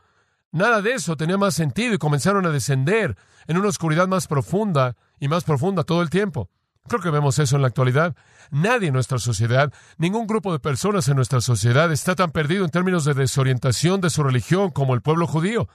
Nada 0.52 0.82
de 0.82 0.94
eso 0.94 1.16
tenía 1.16 1.38
más 1.38 1.56
sentido 1.56 1.94
y 1.94 1.98
comenzaron 1.98 2.46
a 2.46 2.52
descender 2.52 3.18
en 3.48 3.58
una 3.58 3.70
oscuridad 3.70 4.08
más 4.08 4.28
profunda 4.28 4.98
y 5.20 5.28
más 5.28 5.44
profunda 5.44 5.84
todo 5.84 6.02
el 6.02 6.10
tiempo. 6.10 6.50
Creo 6.88 7.02
que 7.02 7.10
vemos 7.10 7.40
eso 7.40 7.56
en 7.56 7.62
la 7.62 7.70
actualidad. 7.70 8.16
Nadie 8.50 8.88
en 8.88 8.94
nuestra 8.94 9.18
sociedad, 9.18 9.72
ningún 9.98 10.28
grupo 10.28 10.52
de 10.52 10.60
personas 10.60 11.08
en 11.08 11.16
nuestra 11.16 11.40
sociedad 11.40 11.92
está 11.92 12.16
tan 12.16 12.32
perdido 12.32 12.66
en 12.66 12.72
términos 12.72 13.06
de 13.06 13.14
desorientación 13.14 14.02
de 14.02 14.10
su 14.10 14.24
religión 14.24 14.72
como 14.72 14.94
el 14.94 15.02
pueblo 15.02 15.26
judío. 15.28 15.70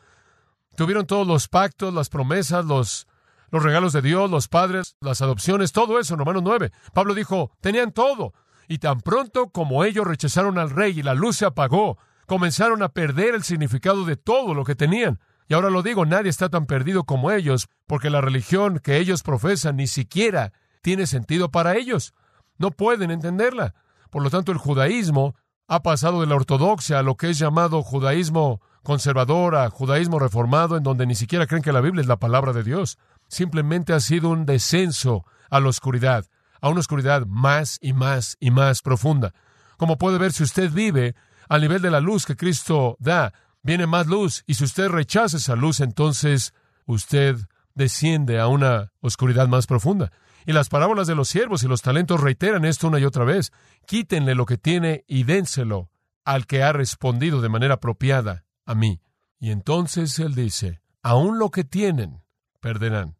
Tuvieron 0.77 1.07
todos 1.07 1.27
los 1.27 1.49
pactos, 1.49 1.95
las 1.95 2.11
promesas, 2.11 2.67
los, 2.67 3.07
los 3.51 3.63
regalos 3.63 3.95
de 3.95 4.03
Dios, 4.03 4.31
los 4.31 4.49
padres, 4.49 4.97
las 5.01 5.23
adopciones, 5.23 5.73
todo 5.73 5.99
eso 5.99 6.15
en 6.15 6.19
Romanos 6.19 6.43
9. 6.45 6.71
Pablo 6.93 7.15
dijo, 7.15 7.51
tenían 7.63 7.93
todo. 7.93 8.35
Y 8.69 8.79
tan 8.79 9.01
pronto 9.01 9.49
como 9.49 9.85
ellos 9.85 10.07
rechazaron 10.07 10.59
al 10.59 10.71
rey 10.71 10.99
y 10.99 11.03
la 11.03 11.15
luz 11.15 11.37
se 11.37 11.47
apagó, 11.47 11.99
comenzaron 12.27 12.83
a 12.83 12.91
perder 12.91 13.35
el 13.35 13.43
significado 13.43 14.05
de 14.05 14.17
todo 14.17 14.55
lo 14.55 14.65
que 14.65 14.75
tenían. 14.75 15.21
Y 15.49 15.55
ahora 15.55 15.71
lo 15.71 15.83
digo, 15.83 16.05
nadie 16.05 16.29
está 16.29 16.49
tan 16.49 16.67
perdido 16.67 17.05
como 17.05 17.31
ellos, 17.31 17.69
porque 17.87 18.11
la 18.11 18.21
religión 18.21 18.81
que 18.81 18.99
ellos 18.99 19.23
profesan 19.23 19.77
ni 19.77 19.87
siquiera 19.87 20.53
tiene 20.83 21.07
sentido 21.07 21.51
para 21.51 21.77
ellos. 21.77 22.15
No 22.59 22.71
pueden 22.71 23.11
entenderla. 23.11 23.75
Por 24.11 24.23
lo 24.23 24.31
tanto, 24.31 24.53
el 24.53 24.59
judaísmo 24.59 25.35
ha 25.69 25.83
pasado 25.83 26.21
de 26.21 26.27
la 26.27 26.37
ortodoxia 26.37 26.99
a 26.99 27.03
lo 27.03 27.17
que 27.17 27.31
es 27.31 27.39
llamado 27.39 27.83
judaísmo 27.83 28.61
conservador, 28.83 29.57
a 29.57 29.69
judaísmo 29.69 30.19
reformado, 30.19 30.77
en 30.77 30.83
donde 30.83 31.07
ni 31.07 31.15
siquiera 31.15 31.47
creen 31.47 31.63
que 31.63 31.73
la 31.73 31.81
Biblia 31.81 32.03
es 32.03 32.07
la 32.07 32.19
palabra 32.19 32.53
de 32.53 32.63
Dios. 32.63 32.99
Simplemente 33.29 33.93
ha 33.93 34.01
sido 34.01 34.31
un 34.31 34.47
descenso 34.47 35.25
a 35.51 35.59
la 35.61 35.69
oscuridad, 35.69 36.25
a 36.61 36.69
una 36.69 36.81
oscuridad 36.81 37.27
más 37.27 37.79
y 37.81 37.93
más 37.93 38.37
y 38.39 38.51
más 38.51 38.83
profunda. 38.83 39.33
Como 39.77 39.99
puede 39.99 40.19
ver, 40.19 40.33
si 40.33 40.45
usted 40.45 40.71
vive 40.71 41.15
al 41.49 41.61
nivel 41.61 41.83
de 41.83 41.91
la 41.91 42.01
luz 42.01 42.27
que 42.27 42.37
Cristo 42.37 42.97
da, 42.99 43.33
viene 43.63 43.87
más 43.87 44.07
luz, 44.07 44.45
y 44.47 44.55
si 44.55 44.65
usted 44.65 44.89
rechaza 44.89 45.37
esa 45.37 45.57
luz, 45.57 45.81
entonces 45.81 46.55
usted 46.87 47.37
desciende 47.75 48.41
a 48.41 48.49
una 48.49 48.93
oscuridad 49.01 49.49
más 49.49 49.67
profunda. 49.67 50.13
Y 50.47 50.53
las 50.53 50.69
parábolas 50.69 51.07
de 51.07 51.17
los 51.17 51.29
siervos 51.29 51.65
y 51.65 51.69
los 51.69 51.83
talentos 51.83 52.21
reiteran 52.21 52.65
esto 52.65 52.87
una 52.87 53.01
y 53.01 53.05
otra 53.05 53.25
vez. 53.25 53.53
Quítenle 53.87 54.35
lo 54.35 54.47
que 54.47 54.59
tiene 54.59 55.05
y 55.09 55.25
dénselo 55.25 55.91
al 56.25 56.47
que 56.47 56.63
ha 56.63 56.73
respondido 56.73 57.41
de 57.41 57.49
manera 57.49 57.75
apropiada 57.75 58.45
a 58.65 58.75
mí. 58.75 59.01
Y 59.39 59.51
entonces 59.51 60.19
él 60.21 60.35
dice, 60.35 60.81
aún 61.03 61.39
lo 61.39 61.51
que 61.51 61.65
tienen, 61.65 62.23
perderán. 62.61 63.17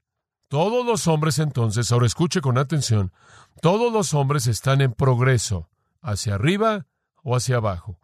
Todos 0.49 0.87
los 0.87 1.09
hombres 1.09 1.41
entonces, 1.41 1.91
ahora 1.91 2.07
escuche 2.07 2.41
con 2.41 2.57
atención, 2.57 3.13
todos 3.61 3.93
los 3.93 4.15
hombres 4.15 4.47
están 4.47 4.81
en 4.81 4.93
progreso, 4.93 5.69
hacia 6.01 6.37
arriba 6.37 6.87
o 7.25 7.35
hacia 7.35 7.57
abajo. 7.57 7.99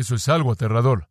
Eso 0.00 0.14
es 0.14 0.30
algo 0.30 0.50
aterrador. 0.50 1.10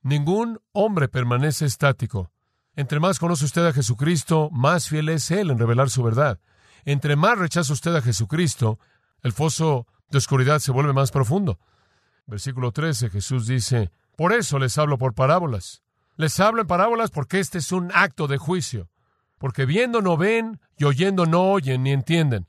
Ningún 0.00 0.60
hombre 0.70 1.08
permanece 1.08 1.66
estático. 1.66 2.30
Entre 2.76 3.00
más 3.00 3.18
conoce 3.18 3.44
usted 3.44 3.66
a 3.66 3.72
Jesucristo, 3.72 4.48
más 4.52 4.88
fiel 4.88 5.08
es 5.08 5.32
Él 5.32 5.50
en 5.50 5.58
revelar 5.58 5.90
su 5.90 6.04
verdad. 6.04 6.38
Entre 6.84 7.16
más 7.16 7.36
rechaza 7.36 7.72
usted 7.72 7.96
a 7.96 8.00
Jesucristo, 8.00 8.78
el 9.22 9.32
foso 9.32 9.88
de 10.08 10.18
oscuridad 10.18 10.60
se 10.60 10.70
vuelve 10.70 10.92
más 10.92 11.10
profundo. 11.10 11.58
Versículo 12.26 12.70
13, 12.70 13.10
Jesús 13.10 13.48
dice, 13.48 13.90
por 14.16 14.32
eso 14.32 14.60
les 14.60 14.78
hablo 14.78 14.98
por 14.98 15.14
parábolas. 15.14 15.82
Les 16.14 16.38
hablo 16.38 16.60
en 16.60 16.68
parábolas 16.68 17.10
porque 17.10 17.40
este 17.40 17.58
es 17.58 17.72
un 17.72 17.90
acto 17.92 18.28
de 18.28 18.38
juicio. 18.38 18.88
Porque 19.38 19.66
viendo 19.66 20.00
no 20.00 20.16
ven 20.16 20.60
y 20.76 20.84
oyendo 20.84 21.26
no 21.26 21.50
oyen 21.50 21.82
ni 21.82 21.90
entienden. 21.90 22.46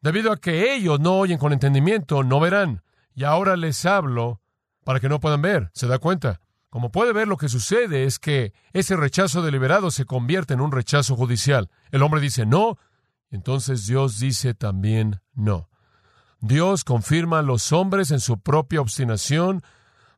Debido 0.00 0.30
a 0.30 0.36
que 0.36 0.76
ellos 0.76 1.00
no 1.00 1.18
oyen 1.18 1.38
con 1.38 1.52
entendimiento, 1.52 2.22
no 2.22 2.38
verán. 2.38 2.84
Y 3.16 3.24
ahora 3.24 3.56
les 3.56 3.84
hablo 3.84 4.40
para 4.84 5.00
que 5.00 5.08
no 5.08 5.20
puedan 5.20 5.42
ver. 5.42 5.70
¿Se 5.74 5.86
da 5.86 5.98
cuenta? 5.98 6.40
Como 6.70 6.90
puede 6.90 7.12
ver, 7.12 7.28
lo 7.28 7.36
que 7.36 7.48
sucede 7.48 8.04
es 8.04 8.18
que 8.18 8.52
ese 8.72 8.96
rechazo 8.96 9.42
deliberado 9.42 9.90
se 9.90 10.04
convierte 10.06 10.54
en 10.54 10.60
un 10.60 10.72
rechazo 10.72 11.16
judicial. 11.16 11.70
El 11.92 12.02
hombre 12.02 12.20
dice 12.20 12.46
no, 12.46 12.78
entonces 13.30 13.86
Dios 13.86 14.18
dice 14.18 14.54
también 14.54 15.20
no. 15.34 15.68
Dios 16.40 16.84
confirma 16.84 17.38
a 17.38 17.42
los 17.42 17.72
hombres 17.72 18.10
en 18.10 18.20
su 18.20 18.38
propia 18.40 18.80
obstinación, 18.80 19.62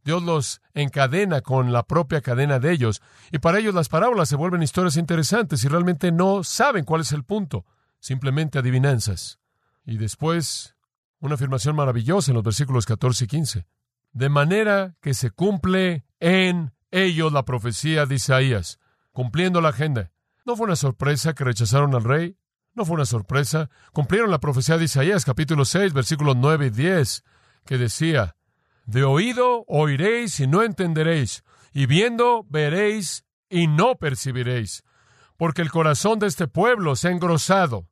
Dios 0.02 0.22
los 0.22 0.60
encadena 0.72 1.40
con 1.40 1.72
la 1.72 1.82
propia 1.82 2.20
cadena 2.20 2.58
de 2.58 2.72
ellos, 2.72 3.02
y 3.30 3.38
para 3.38 3.58
ellos 3.58 3.74
las 3.74 3.88
parábolas 3.88 4.28
se 4.28 4.36
vuelven 4.36 4.62
historias 4.62 4.96
interesantes 4.96 5.62
y 5.62 5.68
realmente 5.68 6.10
no 6.10 6.42
saben 6.42 6.84
cuál 6.84 7.02
es 7.02 7.12
el 7.12 7.22
punto, 7.22 7.66
simplemente 8.00 8.58
adivinanzas. 8.58 9.40
Y 9.84 9.98
después, 9.98 10.74
una 11.20 11.34
afirmación 11.34 11.76
maravillosa 11.76 12.30
en 12.30 12.36
los 12.36 12.44
versículos 12.44 12.86
14 12.86 13.24
y 13.24 13.28
15. 13.28 13.66
De 14.16 14.30
manera 14.30 14.96
que 15.02 15.12
se 15.12 15.30
cumple 15.30 16.06
en 16.20 16.72
ellos 16.90 17.30
la 17.34 17.44
profecía 17.44 18.06
de 18.06 18.14
Isaías, 18.14 18.78
cumpliendo 19.12 19.60
la 19.60 19.68
agenda. 19.68 20.10
¿No 20.46 20.56
fue 20.56 20.64
una 20.64 20.76
sorpresa 20.76 21.34
que 21.34 21.44
rechazaron 21.44 21.94
al 21.94 22.02
rey? 22.02 22.38
No 22.72 22.86
fue 22.86 22.94
una 22.94 23.04
sorpresa. 23.04 23.68
Cumplieron 23.92 24.30
la 24.30 24.40
profecía 24.40 24.78
de 24.78 24.86
Isaías, 24.86 25.26
capítulo 25.26 25.66
6, 25.66 25.92
versículos 25.92 26.34
9 26.34 26.68
y 26.68 26.70
10, 26.70 27.24
que 27.66 27.76
decía, 27.76 28.36
De 28.86 29.04
oído 29.04 29.66
oiréis 29.68 30.40
y 30.40 30.46
no 30.46 30.62
entenderéis, 30.62 31.44
y 31.74 31.84
viendo 31.84 32.46
veréis 32.48 33.26
y 33.50 33.66
no 33.66 33.96
percibiréis, 33.96 34.82
porque 35.36 35.60
el 35.60 35.70
corazón 35.70 36.20
de 36.20 36.28
este 36.28 36.48
pueblo 36.48 36.96
se 36.96 37.08
ha 37.08 37.10
engrosado, 37.10 37.90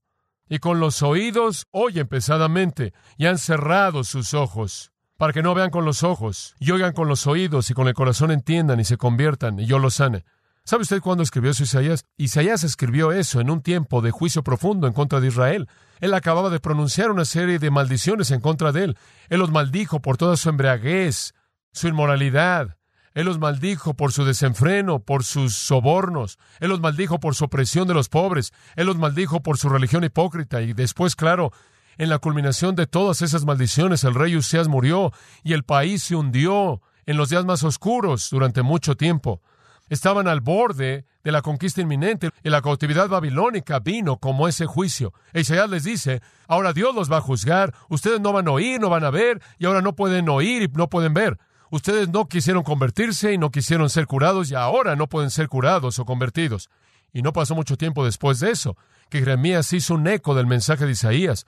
y 0.49 0.59
con 0.59 0.81
los 0.81 1.03
oídos 1.03 1.67
oyen 1.71 2.09
pesadamente, 2.09 2.95
y 3.19 3.27
han 3.27 3.37
cerrado 3.37 4.05
sus 4.05 4.33
ojos, 4.33 4.94
para 5.17 5.33
que 5.33 5.43
no 5.43 5.55
vean 5.55 5.71
con 5.71 5.85
los 5.85 6.03
ojos, 6.03 6.55
y 6.59 6.71
oigan 6.71 6.93
con 6.93 7.09
los 7.09 7.27
oídos, 7.27 7.71
y 7.71 7.75
con 7.75 7.89
el 7.89 7.95
corazón 7.95 8.31
entiendan 8.31 8.81
y 8.81 8.85
se 8.85 8.97
conviertan, 8.97 9.59
y 9.61 9.67
yo 9.67 9.79
los 9.79 9.95
sane. 9.95 10.25
¿Sabe 10.67 10.83
usted 10.83 11.03
cuándo 11.03 11.23
escribió 11.23 11.51
eso 11.51 11.63
Isaías? 11.63 12.07
Isaías 12.17 12.65
escribió 12.65 13.13
eso 13.13 13.39
en 13.41 13.51
un 13.51 13.61
tiempo 13.61 14.01
de 14.01 14.11
juicio 14.11 14.43
profundo 14.43 14.87
en 14.87 14.95
contra 14.95 15.21
de 15.21 15.29
Israel. 15.29 15.69
Él 16.01 16.15
acababa 16.15 16.49
de 16.49 16.59
pronunciar 16.59 17.11
una 17.11 17.27
serie 17.27 17.59
de 17.59 17.71
maldiciones 17.71 18.31
en 18.31 18.41
contra 18.41 18.73
de 18.73 18.85
él. 18.85 18.99
Él 19.29 19.41
los 19.41 19.51
maldijo 19.51 20.01
por 20.01 20.17
toda 20.17 20.39
su 20.39 20.49
embriaguez, 20.49 21.35
su 21.73 21.89
inmoralidad. 21.89 22.79
Él 23.13 23.27
los 23.27 23.39
maldijo 23.39 23.93
por 23.93 24.13
su 24.13 24.25
desenfreno, 24.25 25.01
por 25.01 25.23
sus 25.23 25.55
sobornos. 25.55 26.39
Él 26.61 26.71
los 26.71 26.81
maldijo 26.81 27.21
por 27.21 27.35
su 27.35 27.45
opresión 27.45 27.87
de 27.87 27.95
los 27.95 28.09
pobres. 28.09 28.53
Él 28.75 28.87
los 28.87 28.97
maldijo 28.97 29.43
por 29.43 29.59
su 29.59 29.69
religión 29.69 30.03
hipócrita. 30.03 30.63
Y 30.63 30.73
después, 30.73 31.15
claro, 31.15 31.53
en 31.99 32.09
la 32.09 32.19
culminación 32.19 32.75
de 32.75 32.87
todas 32.87 33.23
esas 33.23 33.45
maldiciones, 33.45 34.05
el 34.05 34.15
rey 34.15 34.37
Usías 34.37 34.69
murió 34.69 35.13
y 35.43 35.53
el 35.53 35.65
país 35.65 36.03
se 36.03 36.17
hundió 36.17 36.83
en 37.07 37.17
los 37.17 37.29
días 37.29 37.45
más 37.45 37.63
oscuros 37.63 38.29
durante 38.31 38.63
mucho 38.63 38.97
tiempo 38.97 39.41
estaban 39.89 40.29
al 40.29 40.41
borde 40.41 41.05
de 41.23 41.33
la 41.33 41.43
conquista 41.43 41.81
inminente 41.81 42.31
y 42.43 42.51
la 42.51 42.63
cautividad 42.63 43.09
babilónica 43.09 43.81
vino 43.81 44.19
como 44.19 44.49
ese 44.49 44.67
juicio. 44.67 45.13
E 45.33 45.41
Isaías 45.41 45.71
les 45.71 45.85
dice, 45.85 46.23
ahora 46.47 46.73
Dios 46.73 46.95
los 46.95 47.11
va 47.11 47.19
a 47.19 47.23
juzgar, 47.23 47.75
ustedes 47.89 48.21
no 48.21 48.33
van 48.33 48.49
a 48.49 48.53
oír, 48.53 48.81
no 48.81 48.91
van 48.91 49.05
a 49.05 49.11
ver, 49.11 49.41
y 49.59 49.67
ahora 49.67 49.83
no 49.83 49.95
pueden 49.95 50.29
oír 50.29 50.63
y 50.63 50.69
no 50.69 50.89
pueden 50.89 51.15
ver. 51.15 51.39
Ustedes 51.71 52.09
no 52.09 52.29
quisieron 52.29 52.63
convertirse 52.63 53.33
y 53.33 53.39
no 53.39 53.51
quisieron 53.51 53.91
ser 53.91 54.07
curados 54.07 54.51
y 54.51 54.55
ahora 54.55 54.97
no 54.97 55.09
pueden 55.09 55.31
ser 55.31 55.49
curados 55.49 55.99
o 55.99 56.05
convertidos. 56.05 56.71
Y 57.13 57.23
no 57.23 57.33
pasó 57.33 57.55
mucho 57.55 57.77
tiempo 57.77 58.05
después 58.05 58.41
de 58.41 58.51
eso, 58.51 58.77
que 59.09 59.21
Jeremías 59.21 59.73
hizo 59.73 59.95
un 59.95 60.07
eco 60.07 60.35
del 60.35 60.47
mensaje 60.47 60.85
de 60.85 60.93
Isaías, 60.93 61.47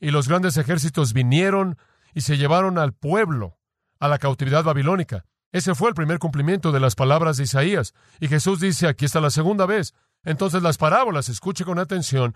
y 0.00 0.10
los 0.10 0.28
grandes 0.28 0.56
ejércitos 0.56 1.12
vinieron 1.12 1.78
y 2.14 2.22
se 2.22 2.36
llevaron 2.36 2.78
al 2.78 2.92
pueblo 2.92 3.58
a 3.98 4.08
la 4.08 4.18
cautividad 4.18 4.64
babilónica. 4.64 5.24
Ese 5.52 5.74
fue 5.74 5.88
el 5.88 5.94
primer 5.94 6.18
cumplimiento 6.18 6.72
de 6.72 6.80
las 6.80 6.94
palabras 6.94 7.36
de 7.36 7.44
Isaías. 7.44 7.94
Y 8.20 8.28
Jesús 8.28 8.60
dice, 8.60 8.88
aquí 8.88 9.04
está 9.04 9.20
la 9.20 9.30
segunda 9.30 9.64
vez. 9.64 9.94
Entonces 10.24 10.62
las 10.62 10.76
parábolas, 10.76 11.28
escuche 11.28 11.64
con 11.64 11.78
atención, 11.78 12.34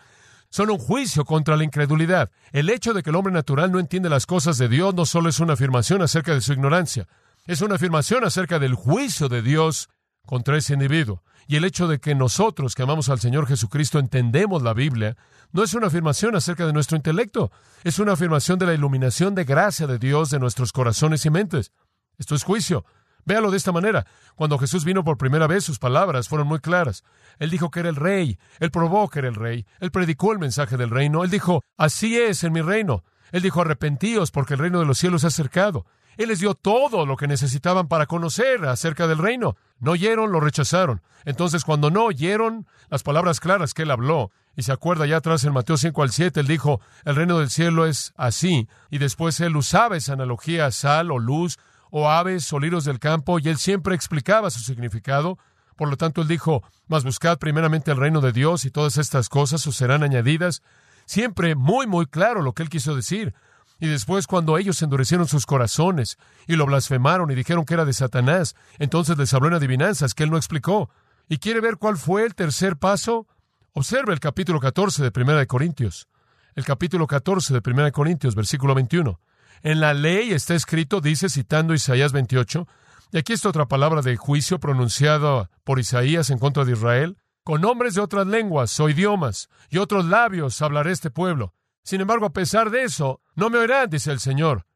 son 0.48 0.70
un 0.70 0.78
juicio 0.78 1.24
contra 1.24 1.56
la 1.56 1.64
incredulidad. 1.64 2.30
El 2.52 2.70
hecho 2.70 2.92
de 2.92 3.02
que 3.02 3.10
el 3.10 3.16
hombre 3.16 3.32
natural 3.32 3.70
no 3.70 3.78
entiende 3.78 4.08
las 4.08 4.26
cosas 4.26 4.58
de 4.58 4.68
Dios 4.68 4.94
no 4.94 5.06
solo 5.06 5.28
es 5.28 5.40
una 5.40 5.54
afirmación 5.54 6.02
acerca 6.02 6.34
de 6.34 6.40
su 6.40 6.52
ignorancia, 6.52 7.08
es 7.46 7.62
una 7.62 7.76
afirmación 7.76 8.24
acerca 8.24 8.58
del 8.58 8.74
juicio 8.74 9.28
de 9.28 9.42
Dios 9.42 9.88
contra 10.30 10.56
ese 10.56 10.74
individuo. 10.74 11.24
Y 11.48 11.56
el 11.56 11.64
hecho 11.64 11.88
de 11.88 11.98
que 11.98 12.14
nosotros 12.14 12.76
que 12.76 12.84
amamos 12.84 13.08
al 13.08 13.18
Señor 13.18 13.48
Jesucristo 13.48 13.98
entendemos 13.98 14.62
la 14.62 14.74
Biblia, 14.74 15.16
no 15.50 15.64
es 15.64 15.74
una 15.74 15.88
afirmación 15.88 16.36
acerca 16.36 16.66
de 16.66 16.72
nuestro 16.72 16.96
intelecto, 16.96 17.50
es 17.82 17.98
una 17.98 18.12
afirmación 18.12 18.56
de 18.60 18.66
la 18.66 18.74
iluminación 18.74 19.34
de 19.34 19.42
gracia 19.42 19.88
de 19.88 19.98
Dios 19.98 20.30
de 20.30 20.38
nuestros 20.38 20.70
corazones 20.70 21.26
y 21.26 21.30
mentes. 21.30 21.72
Esto 22.16 22.36
es 22.36 22.44
juicio. 22.44 22.84
Véalo 23.24 23.50
de 23.50 23.56
esta 23.56 23.72
manera. 23.72 24.06
Cuando 24.36 24.56
Jesús 24.56 24.84
vino 24.84 25.02
por 25.02 25.18
primera 25.18 25.48
vez, 25.48 25.64
sus 25.64 25.80
palabras 25.80 26.28
fueron 26.28 26.46
muy 26.46 26.60
claras. 26.60 27.02
Él 27.40 27.50
dijo 27.50 27.72
que 27.72 27.80
era 27.80 27.88
el 27.88 27.96
rey, 27.96 28.38
él 28.60 28.70
probó 28.70 29.08
que 29.08 29.18
era 29.18 29.26
el 29.26 29.34
rey, 29.34 29.66
él 29.80 29.90
predicó 29.90 30.30
el 30.30 30.38
mensaje 30.38 30.76
del 30.76 30.90
reino, 30.90 31.24
él 31.24 31.30
dijo, 31.30 31.64
así 31.76 32.16
es 32.16 32.44
en 32.44 32.52
mi 32.52 32.60
reino. 32.60 33.02
Él 33.32 33.42
dijo, 33.42 33.62
arrepentíos 33.62 34.30
porque 34.30 34.54
el 34.54 34.60
reino 34.60 34.78
de 34.78 34.86
los 34.86 34.98
cielos 34.98 35.22
se 35.22 35.26
ha 35.26 35.28
acercado. 35.28 35.86
Él 36.16 36.28
les 36.28 36.40
dio 36.40 36.54
todo 36.54 37.06
lo 37.06 37.16
que 37.16 37.28
necesitaban 37.28 37.88
para 37.88 38.06
conocer 38.06 38.64
acerca 38.66 39.06
del 39.06 39.18
reino. 39.18 39.56
No 39.78 39.92
oyeron, 39.92 40.32
lo 40.32 40.40
rechazaron. 40.40 41.02
Entonces, 41.24 41.64
cuando 41.64 41.90
no 41.90 42.04
oyeron 42.04 42.66
las 42.88 43.02
palabras 43.02 43.40
claras 43.40 43.74
que 43.74 43.82
él 43.82 43.90
habló, 43.90 44.30
y 44.56 44.62
se 44.62 44.72
acuerda 44.72 45.06
ya 45.06 45.18
atrás 45.18 45.44
en 45.44 45.52
Mateo 45.52 45.76
5 45.76 46.02
al 46.02 46.10
7, 46.10 46.40
él 46.40 46.46
dijo, 46.46 46.80
el 47.04 47.16
reino 47.16 47.38
del 47.38 47.50
cielo 47.50 47.86
es 47.86 48.12
así, 48.16 48.68
y 48.90 48.98
después 48.98 49.40
él 49.40 49.56
usaba 49.56 49.96
esa 49.96 50.14
analogía, 50.14 50.70
sal 50.70 51.10
o 51.10 51.18
luz, 51.18 51.58
o 51.90 52.10
aves 52.10 52.52
o 52.52 52.58
liros 52.58 52.84
del 52.84 52.98
campo, 52.98 53.38
y 53.38 53.48
él 53.48 53.58
siempre 53.58 53.94
explicaba 53.94 54.50
su 54.50 54.60
significado. 54.60 55.38
Por 55.76 55.88
lo 55.88 55.96
tanto, 55.96 56.20
él 56.22 56.28
dijo, 56.28 56.62
mas 56.88 57.04
buscad 57.04 57.38
primeramente 57.38 57.90
el 57.90 57.96
reino 57.96 58.20
de 58.20 58.32
Dios 58.32 58.64
y 58.64 58.70
todas 58.70 58.98
estas 58.98 59.28
cosas 59.28 59.66
os 59.66 59.76
serán 59.76 60.02
añadidas. 60.02 60.62
Siempre 61.06 61.54
muy, 61.54 61.86
muy 61.86 62.06
claro 62.06 62.42
lo 62.42 62.52
que 62.52 62.62
él 62.62 62.68
quiso 62.68 62.94
decir. 62.94 63.34
Y 63.80 63.88
después, 63.88 64.26
cuando 64.26 64.58
ellos 64.58 64.82
endurecieron 64.82 65.26
sus 65.26 65.46
corazones 65.46 66.18
y 66.46 66.56
lo 66.56 66.66
blasfemaron 66.66 67.30
y 67.30 67.34
dijeron 67.34 67.64
que 67.64 67.74
era 67.74 67.86
de 67.86 67.94
Satanás, 67.94 68.54
entonces 68.78 69.16
les 69.16 69.32
habló 69.32 69.48
en 69.48 69.54
adivinanzas 69.54 70.12
que 70.12 70.22
él 70.22 70.30
no 70.30 70.36
explicó. 70.36 70.90
¿Y 71.28 71.38
quiere 71.38 71.60
ver 71.60 71.78
cuál 71.78 71.96
fue 71.96 72.24
el 72.24 72.34
tercer 72.34 72.76
paso? 72.76 73.26
Observe 73.72 74.12
el 74.12 74.20
capítulo 74.20 74.60
14 74.60 75.02
de 75.02 75.10
Primera 75.10 75.38
de 75.38 75.46
Corintios. 75.46 76.08
El 76.54 76.64
capítulo 76.64 77.06
14 77.06 77.54
de 77.54 77.62
Primera 77.62 77.86
de 77.86 77.92
Corintios, 77.92 78.34
versículo 78.34 78.74
21. 78.74 79.18
En 79.62 79.80
la 79.80 79.94
ley 79.94 80.32
está 80.32 80.54
escrito, 80.54 81.00
dice 81.00 81.28
citando 81.30 81.72
Isaías 81.72 82.12
28, 82.12 82.66
y 83.12 83.18
aquí 83.18 83.32
está 83.32 83.48
otra 83.48 83.66
palabra 83.66 84.02
de 84.02 84.16
juicio 84.16 84.60
pronunciada 84.60 85.50
por 85.64 85.78
Isaías 85.78 86.30
en 86.30 86.38
contra 86.38 86.64
de 86.64 86.72
Israel, 86.72 87.16
con 87.44 87.62
nombres 87.62 87.94
de 87.94 88.02
otras 88.02 88.26
lenguas 88.26 88.78
o 88.78 88.88
idiomas 88.88 89.48
y 89.70 89.78
otros 89.78 90.04
labios 90.04 90.60
hablaré 90.60 90.92
este 90.92 91.10
pueblo. 91.10 91.54
Sin 91.82 92.00
embargo, 92.00 92.26
a 92.26 92.32
pesar 92.32 92.70
de 92.70 92.84
eso, 92.84 93.20
no 93.40 93.50
me 93.50 93.58
oirán, 93.58 93.88
dice 93.88 94.12
el 94.12 94.20
Señor. 94.20 94.66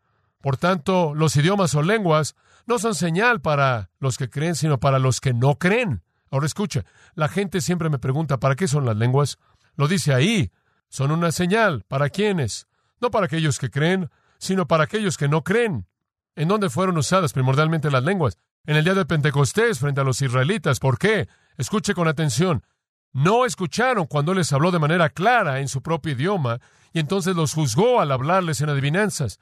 Por 0.41 0.57
tanto, 0.57 1.15
los 1.15 1.37
idiomas 1.37 1.75
o 1.75 1.83
lenguas 1.83 2.35
no 2.67 2.79
son 2.79 2.95
señal 2.95 3.43
para 3.43 3.91
los 3.99 4.17
que 4.17 4.31
creen, 4.31 4.55
sino 4.55 4.81
para 4.81 4.99
los 4.99 5.21
que 5.21 5.35
no 5.35 5.59
creen. 5.59 6.03
Ahora 6.31 6.47
escucha, 6.47 6.85
la 7.15 7.29
gente 7.29 7.61
siempre 7.61 7.91
me 7.91 7.99
pregunta, 7.99 8.41
¿para 8.41 8.57
qué 8.57 8.67
son 8.67 8.87
las 8.87 8.97
lenguas? 8.97 9.39
Lo 9.77 9.87
dice 9.87 10.15
ahí, 10.15 10.51
son 10.89 11.11
una 11.11 11.31
señal. 11.31 11.85
¿Para 11.89 12.09
quiénes? 12.09 12.67
No 13.03 13.11
para 13.11 13.27
aquellos 13.27 13.59
que 13.59 13.71
creen, 13.71 14.11
sino 14.39 14.67
para 14.67 14.85
aquellos 14.85 15.19
que 15.19 15.29
no 15.29 15.45
creen. 15.45 15.87
¿En 16.35 16.49
dónde 16.49 16.71
fueron 16.71 16.97
usadas 16.97 17.35
primordialmente 17.35 17.91
las 17.91 18.03
lenguas? 18.03 18.39
En 18.65 18.77
el 18.77 18.85
día 18.85 18.95
de 18.95 19.05
Pentecostés 19.05 19.79
frente 19.79 20.01
a 20.01 20.05
los 20.05 20.23
israelitas. 20.23 20.81
¿Por 20.81 20.99
qué? 20.99 21.29
Escuche 21.59 21.95
con 21.95 22.09
atención. 22.09 22.65
No 23.15 23.47
escucharon 23.47 24.07
cuando 24.07 24.35
les 24.35 24.53
habló 24.53 24.73
de 24.73 24.81
manera 24.81 25.09
clara 25.09 25.61
en 25.61 25.69
su 25.69 25.83
propio 25.83 26.13
idioma 26.13 26.61
y 26.93 26.99
entonces 26.99 27.37
los 27.37 27.55
juzgó 27.55 28.01
al 28.01 28.11
hablarles 28.11 28.61
en 28.61 28.69
adivinanzas. 28.69 29.39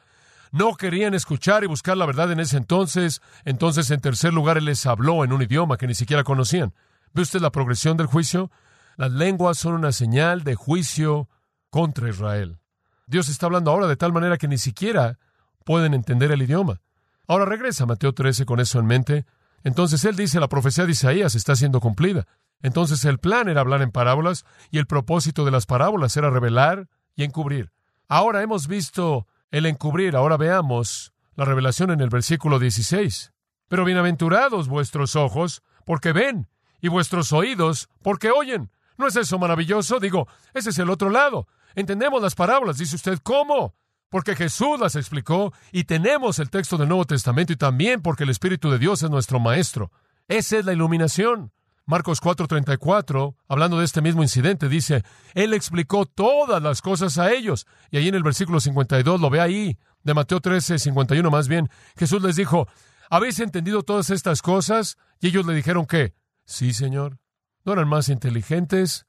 No 0.50 0.74
querían 0.74 1.14
escuchar 1.14 1.64
y 1.64 1.68
buscar 1.68 1.96
la 1.96 2.04
verdad 2.04 2.30
en 2.30 2.38
ese 2.38 2.58
entonces. 2.58 3.22
Entonces, 3.46 3.90
en 3.90 4.02
tercer 4.02 4.35
lugar, 4.35 4.58
Él 4.58 4.66
les 4.66 4.85
habló 4.85 5.24
en 5.24 5.32
un 5.32 5.40
idioma 5.40 5.78
que 5.78 5.87
ni 5.87 5.94
siquiera 5.94 6.22
conocían. 6.22 6.74
¿Ve 7.14 7.22
usted 7.22 7.40
la 7.40 7.50
progresión 7.50 7.96
del 7.96 8.06
juicio? 8.06 8.50
Las 8.96 9.11
lenguas 9.11 9.56
son 9.56 9.72
una 9.72 9.92
señal 9.92 10.44
de 10.44 10.54
juicio 10.54 11.30
contra 11.70 12.11
Israel. 12.11 12.58
Dios 13.06 13.30
está 13.30 13.46
hablando 13.46 13.70
ahora 13.70 13.87
de 13.87 13.96
tal 13.96 14.12
manera 14.12 14.37
que 14.37 14.48
ni 14.48 14.58
siquiera 14.58 15.18
pueden 15.64 15.94
entender 15.94 16.30
el 16.30 16.42
idioma. 16.42 16.82
Ahora 17.26 17.46
regresa 17.46 17.87
Mateo 17.87 18.12
13 18.12 18.44
con 18.44 18.61
eso 18.61 18.78
en 18.78 18.87
mente. 18.87 19.24
Entonces 19.64 20.04
él 20.04 20.16
dice, 20.16 20.40
la 20.40 20.48
profecía 20.48 20.85
de 20.85 20.92
Isaías 20.92 21.35
está 21.35 21.56
siendo 21.56 21.80
cumplida. 21.80 22.26
Entonces 22.62 23.05
el 23.05 23.18
plan 23.18 23.48
era 23.48 23.61
hablar 23.61 23.83
en 23.83 23.90
parábolas 23.90 24.44
y 24.70 24.79
el 24.79 24.87
propósito 24.87 25.44
de 25.44 25.51
las 25.51 25.66
parábolas 25.66 26.16
era 26.16 26.31
revelar 26.31 26.88
y 27.14 27.25
encubrir. 27.25 27.72
Ahora 28.09 28.42
hemos 28.42 28.68
visto 28.68 29.27
el 29.51 29.66
encubrir, 29.66 30.16
ahora 30.16 30.37
veamos 30.37 31.12
la 31.35 31.44
revelación 31.44 31.90
en 31.90 32.01
el 32.01 32.09
versículo 32.09 32.59
16. 32.59 33.33
Pero 33.68 33.85
bienaventurados 33.85 34.68
vuestros 34.68 35.16
ojos, 35.16 35.62
porque 35.85 36.12
ven, 36.12 36.48
y 36.81 36.88
vuestros 36.88 37.33
oídos, 37.33 37.88
porque 38.03 38.31
oyen. 38.31 38.70
¿No 38.98 39.07
es 39.07 39.16
eso 39.16 39.38
maravilloso? 39.38 39.98
Digo, 39.98 40.29
ese 40.53 40.70
es 40.70 40.79
el 40.79 40.90
otro 40.90 41.09
lado. 41.09 41.46
Entendemos 41.75 42.20
las 42.20 42.35
parábolas, 42.35 42.79
dice 42.79 42.96
usted, 42.96 43.18
¿cómo? 43.22 43.75
Porque 44.11 44.37
Jesús 44.37 44.79
las 44.79 44.94
explicó 44.94 45.55
y 45.70 45.85
tenemos 45.85 46.38
el 46.38 46.51
texto 46.51 46.77
del 46.77 46.88
Nuevo 46.88 47.07
Testamento 47.07 47.53
y 47.53 47.57
también 47.57 48.03
porque 48.03 48.25
el 48.25 48.31
Espíritu 48.31 48.70
de 48.70 48.79
Dios 48.79 49.03
es 49.03 49.11
nuestro 49.11 49.40
Maestro. 49.40 49.90
Esa 50.29 50.59
es 50.59 50.66
la 50.66 50.75
iluminación. 50.75 51.51
Marcos 51.85 52.21
4:34, 52.21 53.37
hablando 53.49 53.79
de 53.79 53.85
este 53.85 54.03
mismo 54.03 54.23
incidente, 54.23 54.68
dice, 54.68 55.03
Él 55.35 55.53
explicó 55.53 56.07
todas 56.07 56.62
las 56.62 56.81
cosas 56.81 57.18
a 57.18 57.33
ellos. 57.33 57.66
Y 57.90 57.97
ahí 57.97 58.09
en 58.09 58.14
el 58.14 58.23
versículo 58.23 58.61
52, 58.61 59.21
lo 59.21 59.31
ve 59.31 59.40
ahí, 59.40 59.79
de 60.05 60.14
Mateo 60.14 60.40
13, 60.40 60.79
51 60.79 61.31
más 61.31 61.49
bien, 61.49 61.68
Jesús 61.97 62.23
les 62.23 62.37
dijo, 62.37 62.68
¿habéis 63.11 63.40
entendido 63.40 63.83
todas 63.83 64.11
estas 64.11 64.42
cosas? 64.42 64.97
Y 65.21 65.29
ellos 65.29 65.47
le 65.47 65.55
dijeron 65.55 65.87
que, 65.87 66.14
sí, 66.45 66.73
Señor. 66.73 67.18
No 67.64 67.75
eran 67.75 67.88
más 67.88 68.09
inteligentes, 68.09 69.07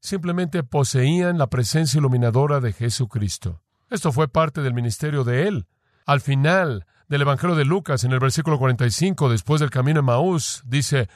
simplemente 0.00 0.62
poseían 0.62 1.38
la 1.38 1.48
presencia 1.48 1.98
iluminadora 1.98 2.60
de 2.60 2.72
Jesucristo. 2.72 3.62
Esto 3.90 4.12
fue 4.12 4.28
parte 4.28 4.62
del 4.62 4.74
ministerio 4.74 5.24
de 5.24 5.48
Él. 5.48 5.66
Al 6.06 6.20
final 6.20 6.86
del 7.08 7.22
Evangelio 7.22 7.56
de 7.56 7.64
Lucas, 7.64 8.04
en 8.04 8.12
el 8.12 8.20
versículo 8.20 8.58
45, 8.58 9.28
después 9.28 9.60
del 9.60 9.70
camino 9.70 9.98
de 9.98 10.06
Maús, 10.06 10.62
dice, 10.64 11.08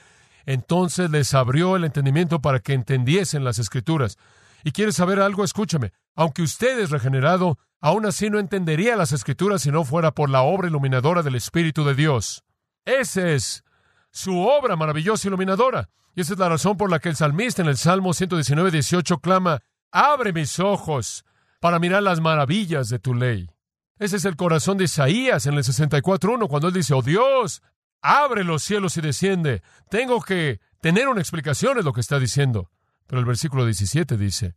entonces 0.52 1.10
les 1.10 1.32
abrió 1.34 1.76
el 1.76 1.84
entendimiento 1.84 2.40
para 2.40 2.58
que 2.58 2.72
entendiesen 2.72 3.44
las 3.44 3.58
escrituras. 3.58 4.18
¿Y 4.64 4.72
quieres 4.72 4.96
saber 4.96 5.20
algo? 5.20 5.44
Escúchame. 5.44 5.92
Aunque 6.16 6.42
usted 6.42 6.80
es 6.80 6.90
regenerado, 6.90 7.58
aún 7.80 8.04
así 8.04 8.30
no 8.30 8.38
entendería 8.38 8.96
las 8.96 9.12
escrituras 9.12 9.62
si 9.62 9.70
no 9.70 9.84
fuera 9.84 10.12
por 10.12 10.28
la 10.28 10.42
obra 10.42 10.68
iluminadora 10.68 11.22
del 11.22 11.36
Espíritu 11.36 11.84
de 11.84 11.94
Dios. 11.94 12.42
Esa 12.84 13.28
es 13.28 13.62
su 14.10 14.40
obra 14.40 14.74
maravillosa 14.74 15.28
iluminadora. 15.28 15.88
Y 16.16 16.22
esa 16.22 16.32
es 16.32 16.38
la 16.40 16.48
razón 16.48 16.76
por 16.76 16.90
la 16.90 16.98
que 16.98 17.10
el 17.10 17.16
salmista 17.16 17.62
en 17.62 17.68
el 17.68 17.76
Salmo 17.76 18.12
119, 18.12 18.72
18 18.72 19.18
clama, 19.20 19.60
Abre 19.92 20.32
mis 20.32 20.58
ojos 20.58 21.24
para 21.60 21.78
mirar 21.78 22.02
las 22.02 22.20
maravillas 22.20 22.88
de 22.88 22.98
tu 22.98 23.14
ley. 23.14 23.48
Ese 23.98 24.16
es 24.16 24.24
el 24.24 24.36
corazón 24.36 24.78
de 24.78 24.84
Isaías 24.84 25.46
en 25.46 25.54
el 25.54 25.62
64.1, 25.62 26.48
cuando 26.48 26.68
él 26.68 26.74
dice, 26.74 26.94
Oh 26.94 27.02
Dios, 27.02 27.62
abre 28.02 28.44
los 28.44 28.62
cielos 28.62 28.96
y 28.96 29.00
desciende. 29.00 29.62
Tengo 29.90 30.20
que 30.20 30.60
tener 30.80 31.08
una 31.08 31.20
explicación 31.20 31.76
de 31.76 31.82
lo 31.82 31.92
que 31.92 32.00
está 32.00 32.18
diciendo. 32.18 32.70
Pero 33.06 33.20
el 33.20 33.26
versículo 33.26 33.64
17 33.64 34.16
dice, 34.16 34.54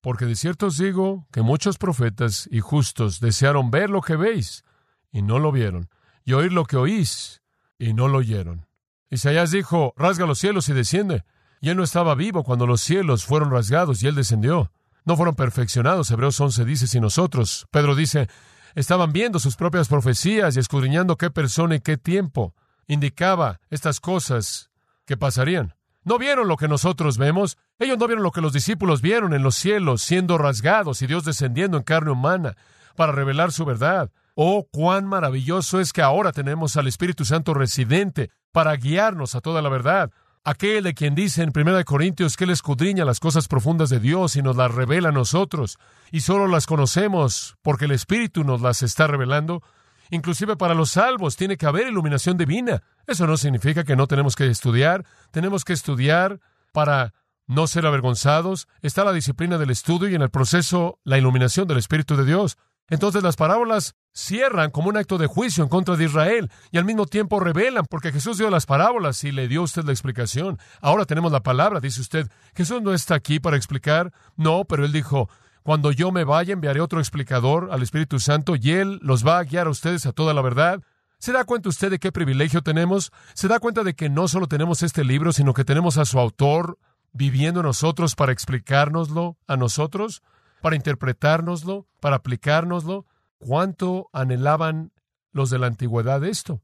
Porque 0.00 0.24
de 0.24 0.34
cierto 0.34 0.66
os 0.66 0.78
digo 0.78 1.26
que 1.30 1.42
muchos 1.42 1.78
profetas 1.78 2.48
y 2.50 2.60
justos 2.60 3.20
desearon 3.20 3.70
ver 3.70 3.90
lo 3.90 4.00
que 4.00 4.16
veis 4.16 4.64
y 5.12 5.22
no 5.22 5.38
lo 5.38 5.52
vieron, 5.52 5.88
y 6.24 6.32
oír 6.32 6.52
lo 6.52 6.64
que 6.64 6.76
oís 6.76 7.42
y 7.78 7.92
no 7.92 8.08
lo 8.08 8.18
oyeron. 8.18 8.66
Isaías 9.10 9.50
dijo, 9.50 9.94
rasga 9.96 10.26
los 10.26 10.38
cielos 10.38 10.68
y 10.68 10.72
desciende. 10.72 11.24
Y 11.60 11.70
él 11.70 11.76
no 11.76 11.84
estaba 11.84 12.14
vivo 12.14 12.44
cuando 12.44 12.66
los 12.66 12.80
cielos 12.80 13.24
fueron 13.24 13.50
rasgados 13.50 14.02
y 14.02 14.08
él 14.08 14.14
descendió. 14.14 14.72
No 15.04 15.16
fueron 15.16 15.36
perfeccionados, 15.36 16.10
Hebreos 16.10 16.40
11 16.40 16.64
dice, 16.64 16.86
si 16.86 16.98
nosotros. 16.98 17.66
Pedro 17.70 17.94
dice, 17.94 18.28
estaban 18.76 19.12
viendo 19.12 19.40
sus 19.40 19.56
propias 19.56 19.88
profecías 19.88 20.54
y 20.54 20.60
escudriñando 20.60 21.16
qué 21.16 21.30
persona 21.30 21.74
y 21.74 21.80
qué 21.80 21.96
tiempo 21.96 22.54
indicaba 22.86 23.58
estas 23.70 23.98
cosas 24.00 24.70
que 25.06 25.16
pasarían. 25.16 25.74
No 26.04 26.18
vieron 26.18 26.46
lo 26.46 26.56
que 26.56 26.68
nosotros 26.68 27.18
vemos, 27.18 27.58
ellos 27.80 27.98
no 27.98 28.06
vieron 28.06 28.22
lo 28.22 28.30
que 28.30 28.42
los 28.42 28.52
discípulos 28.52 29.00
vieron 29.00 29.34
en 29.34 29.42
los 29.42 29.56
cielos 29.56 30.02
siendo 30.02 30.38
rasgados 30.38 31.02
y 31.02 31.06
Dios 31.06 31.24
descendiendo 31.24 31.78
en 31.78 31.82
carne 31.82 32.12
humana 32.12 32.56
para 32.94 33.12
revelar 33.12 33.50
su 33.50 33.64
verdad. 33.64 34.10
Oh, 34.34 34.68
cuán 34.70 35.06
maravilloso 35.06 35.80
es 35.80 35.94
que 35.94 36.02
ahora 36.02 36.30
tenemos 36.30 36.76
al 36.76 36.86
Espíritu 36.86 37.24
Santo 37.24 37.54
residente 37.54 38.30
para 38.52 38.76
guiarnos 38.76 39.34
a 39.34 39.40
toda 39.40 39.62
la 39.62 39.70
verdad. 39.70 40.12
Aquel 40.48 40.84
de 40.84 40.94
quien 40.94 41.16
dice 41.16 41.42
en 41.42 41.50
1 41.52 41.84
Corintios 41.84 42.36
que 42.36 42.44
Él 42.44 42.50
escudriña 42.50 43.04
las 43.04 43.18
cosas 43.18 43.48
profundas 43.48 43.90
de 43.90 43.98
Dios 43.98 44.36
y 44.36 44.42
nos 44.42 44.54
las 44.54 44.72
revela 44.72 45.08
a 45.08 45.12
nosotros, 45.12 45.76
y 46.12 46.20
solo 46.20 46.46
las 46.46 46.66
conocemos 46.66 47.56
porque 47.62 47.86
el 47.86 47.90
Espíritu 47.90 48.44
nos 48.44 48.60
las 48.60 48.84
está 48.84 49.08
revelando. 49.08 49.64
Inclusive 50.08 50.56
para 50.56 50.74
los 50.74 50.92
salvos 50.92 51.34
tiene 51.34 51.56
que 51.56 51.66
haber 51.66 51.88
iluminación 51.88 52.36
divina. 52.36 52.84
Eso 53.08 53.26
no 53.26 53.36
significa 53.36 53.82
que 53.82 53.96
no 53.96 54.06
tenemos 54.06 54.36
que 54.36 54.46
estudiar, 54.46 55.04
tenemos 55.32 55.64
que 55.64 55.72
estudiar 55.72 56.38
para 56.70 57.12
no 57.48 57.66
ser 57.66 57.84
avergonzados. 57.84 58.68
Está 58.82 59.02
la 59.02 59.12
disciplina 59.12 59.58
del 59.58 59.70
estudio 59.70 60.08
y 60.08 60.14
en 60.14 60.22
el 60.22 60.30
proceso 60.30 61.00
la 61.02 61.18
iluminación 61.18 61.66
del 61.66 61.78
Espíritu 61.78 62.14
de 62.16 62.24
Dios. 62.24 62.56
Entonces 62.88 63.22
las 63.22 63.36
parábolas 63.36 63.94
cierran 64.12 64.70
como 64.70 64.88
un 64.88 64.96
acto 64.96 65.18
de 65.18 65.26
juicio 65.26 65.64
en 65.64 65.68
contra 65.68 65.96
de 65.96 66.04
Israel 66.04 66.50
y 66.70 66.78
al 66.78 66.84
mismo 66.84 67.06
tiempo 67.06 67.40
revelan, 67.40 67.84
porque 67.84 68.12
Jesús 68.12 68.38
dio 68.38 68.48
las 68.48 68.66
parábolas 68.66 69.22
y 69.24 69.32
le 69.32 69.48
dio 69.48 69.62
usted 69.62 69.84
la 69.84 69.92
explicación. 69.92 70.58
Ahora 70.80 71.04
tenemos 71.04 71.32
la 71.32 71.42
palabra, 71.42 71.80
dice 71.80 72.00
usted, 72.00 72.30
Jesús 72.54 72.80
no 72.82 72.94
está 72.94 73.14
aquí 73.16 73.40
para 73.40 73.56
explicar. 73.56 74.12
No, 74.36 74.64
pero 74.64 74.84
él 74.84 74.92
dijo, 74.92 75.28
cuando 75.62 75.90
yo 75.90 76.12
me 76.12 76.24
vaya 76.24 76.52
enviaré 76.52 76.80
otro 76.80 77.00
explicador 77.00 77.70
al 77.72 77.82
Espíritu 77.82 78.20
Santo 78.20 78.54
y 78.54 78.70
él 78.70 79.00
los 79.02 79.26
va 79.26 79.38
a 79.38 79.44
guiar 79.44 79.66
a 79.66 79.70
ustedes 79.70 80.06
a 80.06 80.12
toda 80.12 80.32
la 80.32 80.42
verdad. 80.42 80.80
¿Se 81.18 81.32
da 81.32 81.44
cuenta 81.44 81.70
usted 81.70 81.90
de 81.90 81.98
qué 81.98 82.12
privilegio 82.12 82.62
tenemos? 82.62 83.10
¿Se 83.34 83.48
da 83.48 83.58
cuenta 83.58 83.82
de 83.82 83.94
que 83.94 84.08
no 84.08 84.28
solo 84.28 84.46
tenemos 84.46 84.82
este 84.82 85.02
libro, 85.02 85.32
sino 85.32 85.54
que 85.54 85.64
tenemos 85.64 85.98
a 85.98 86.04
su 86.04 86.20
autor 86.20 86.78
viviendo 87.12 87.60
en 87.60 87.66
nosotros 87.66 88.14
para 88.14 88.32
explicárnoslo 88.32 89.36
a 89.48 89.56
nosotros? 89.56 90.22
Para 90.66 90.74
interpretárnoslo, 90.74 91.86
para 92.00 92.16
aplicárnoslo. 92.16 93.06
¿Cuánto 93.38 94.10
anhelaban 94.12 94.90
los 95.30 95.48
de 95.48 95.60
la 95.60 95.68
antigüedad 95.68 96.24
esto? 96.24 96.60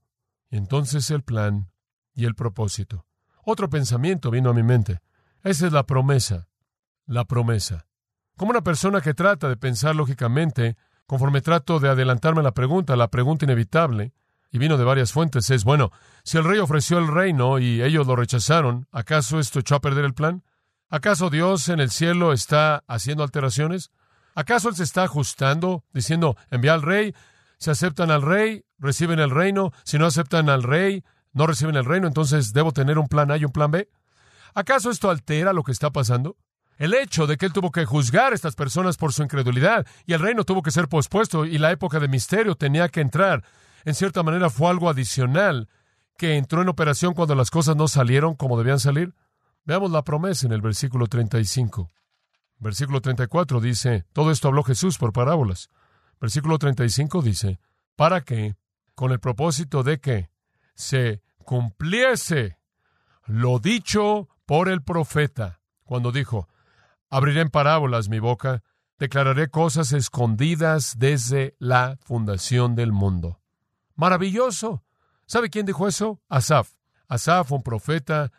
Entonces 0.50 1.08
el 1.12 1.22
plan 1.22 1.70
y 2.12 2.24
el 2.24 2.34
propósito. 2.34 3.06
Otro 3.44 3.70
pensamiento 3.70 4.32
vino 4.32 4.50
a 4.50 4.54
mi 4.54 4.64
mente. 4.64 5.02
Esa 5.44 5.68
es 5.68 5.72
la 5.72 5.86
promesa. 5.86 6.48
La 7.06 7.26
promesa. 7.26 7.86
Como 8.36 8.50
una 8.50 8.64
persona 8.64 9.00
que 9.00 9.14
trata 9.14 9.48
de 9.48 9.56
pensar 9.56 9.94
lógicamente, 9.94 10.76
conforme 11.06 11.40
trato 11.40 11.78
de 11.78 11.88
adelantarme 11.88 12.40
a 12.40 12.42
la 12.42 12.54
pregunta, 12.54 12.96
la 12.96 13.06
pregunta 13.06 13.44
inevitable, 13.44 14.14
y 14.50 14.58
vino 14.58 14.78
de 14.78 14.84
varias 14.84 15.12
fuentes, 15.12 15.48
es, 15.50 15.62
bueno, 15.62 15.92
si 16.24 16.38
el 16.38 16.44
rey 16.44 16.58
ofreció 16.58 16.98
el 16.98 17.06
reino 17.06 17.60
y 17.60 17.80
ellos 17.80 18.08
lo 18.08 18.16
rechazaron, 18.16 18.88
¿acaso 18.90 19.38
esto 19.38 19.60
echó 19.60 19.76
a 19.76 19.80
perder 19.80 20.04
el 20.04 20.14
plan? 20.14 20.42
¿Acaso 20.92 21.30
Dios 21.30 21.70
en 21.70 21.80
el 21.80 21.90
cielo 21.90 22.34
está 22.34 22.84
haciendo 22.86 23.22
alteraciones? 23.22 23.90
¿Acaso 24.34 24.68
Él 24.68 24.76
se 24.76 24.82
está 24.82 25.04
ajustando, 25.04 25.84
diciendo, 25.94 26.36
envía 26.50 26.74
al 26.74 26.82
rey, 26.82 27.14
si 27.56 27.70
aceptan 27.70 28.10
al 28.10 28.20
rey, 28.20 28.66
reciben 28.78 29.18
el 29.18 29.30
reino, 29.30 29.72
si 29.84 29.96
no 29.96 30.04
aceptan 30.04 30.50
al 30.50 30.62
rey, 30.62 31.02
no 31.32 31.46
reciben 31.46 31.76
el 31.76 31.86
reino, 31.86 32.06
entonces 32.06 32.52
debo 32.52 32.72
tener 32.72 32.98
un 32.98 33.08
plan 33.08 33.30
A 33.30 33.38
y 33.38 33.46
un 33.46 33.52
plan 33.52 33.70
B? 33.70 33.88
¿Acaso 34.52 34.90
esto 34.90 35.08
altera 35.08 35.54
lo 35.54 35.62
que 35.62 35.72
está 35.72 35.90
pasando? 35.90 36.36
El 36.76 36.92
hecho 36.92 37.26
de 37.26 37.38
que 37.38 37.46
Él 37.46 37.54
tuvo 37.54 37.70
que 37.70 37.86
juzgar 37.86 38.32
a 38.32 38.34
estas 38.34 38.54
personas 38.54 38.98
por 38.98 39.14
su 39.14 39.22
incredulidad 39.22 39.86
y 40.04 40.12
el 40.12 40.20
reino 40.20 40.44
tuvo 40.44 40.60
que 40.60 40.72
ser 40.72 40.88
pospuesto 40.88 41.46
y 41.46 41.56
la 41.56 41.70
época 41.70 42.00
de 42.00 42.08
misterio 42.08 42.54
tenía 42.54 42.90
que 42.90 43.00
entrar, 43.00 43.44
en 43.86 43.94
cierta 43.94 44.22
manera 44.22 44.50
fue 44.50 44.68
algo 44.68 44.90
adicional 44.90 45.70
que 46.18 46.36
entró 46.36 46.60
en 46.60 46.68
operación 46.68 47.14
cuando 47.14 47.34
las 47.34 47.50
cosas 47.50 47.76
no 47.76 47.88
salieron 47.88 48.34
como 48.34 48.58
debían 48.58 48.78
salir. 48.78 49.14
Veamos 49.64 49.90
la 49.92 50.02
promesa 50.02 50.46
en 50.46 50.52
el 50.52 50.60
versículo 50.60 51.06
35. 51.06 51.88
Versículo 52.58 53.00
34 53.00 53.60
dice, 53.60 54.04
todo 54.12 54.30
esto 54.30 54.48
habló 54.48 54.64
Jesús 54.64 54.98
por 54.98 55.12
parábolas. 55.12 55.70
Versículo 56.20 56.58
35 56.58 57.22
dice, 57.22 57.60
para 57.96 58.22
que, 58.22 58.56
con 58.94 59.12
el 59.12 59.20
propósito 59.20 59.82
de 59.82 60.00
que 60.00 60.30
se 60.74 61.22
cumpliese 61.44 62.58
lo 63.26 63.58
dicho 63.58 64.28
por 64.46 64.68
el 64.68 64.82
profeta, 64.82 65.60
cuando 65.84 66.12
dijo, 66.12 66.48
abriré 67.08 67.42
en 67.42 67.50
parábolas 67.50 68.08
mi 68.08 68.18
boca, 68.18 68.62
declararé 68.98 69.48
cosas 69.48 69.92
escondidas 69.92 70.98
desde 70.98 71.54
la 71.58 71.98
fundación 72.02 72.74
del 72.74 72.92
mundo. 72.92 73.40
Maravilloso. 73.94 74.84
¿Sabe 75.26 75.50
quién 75.50 75.66
dijo 75.66 75.86
eso? 75.86 76.20
Asaf. 76.28 76.70
Asaf, 77.08 77.52
un 77.52 77.62
profeta 77.62 78.32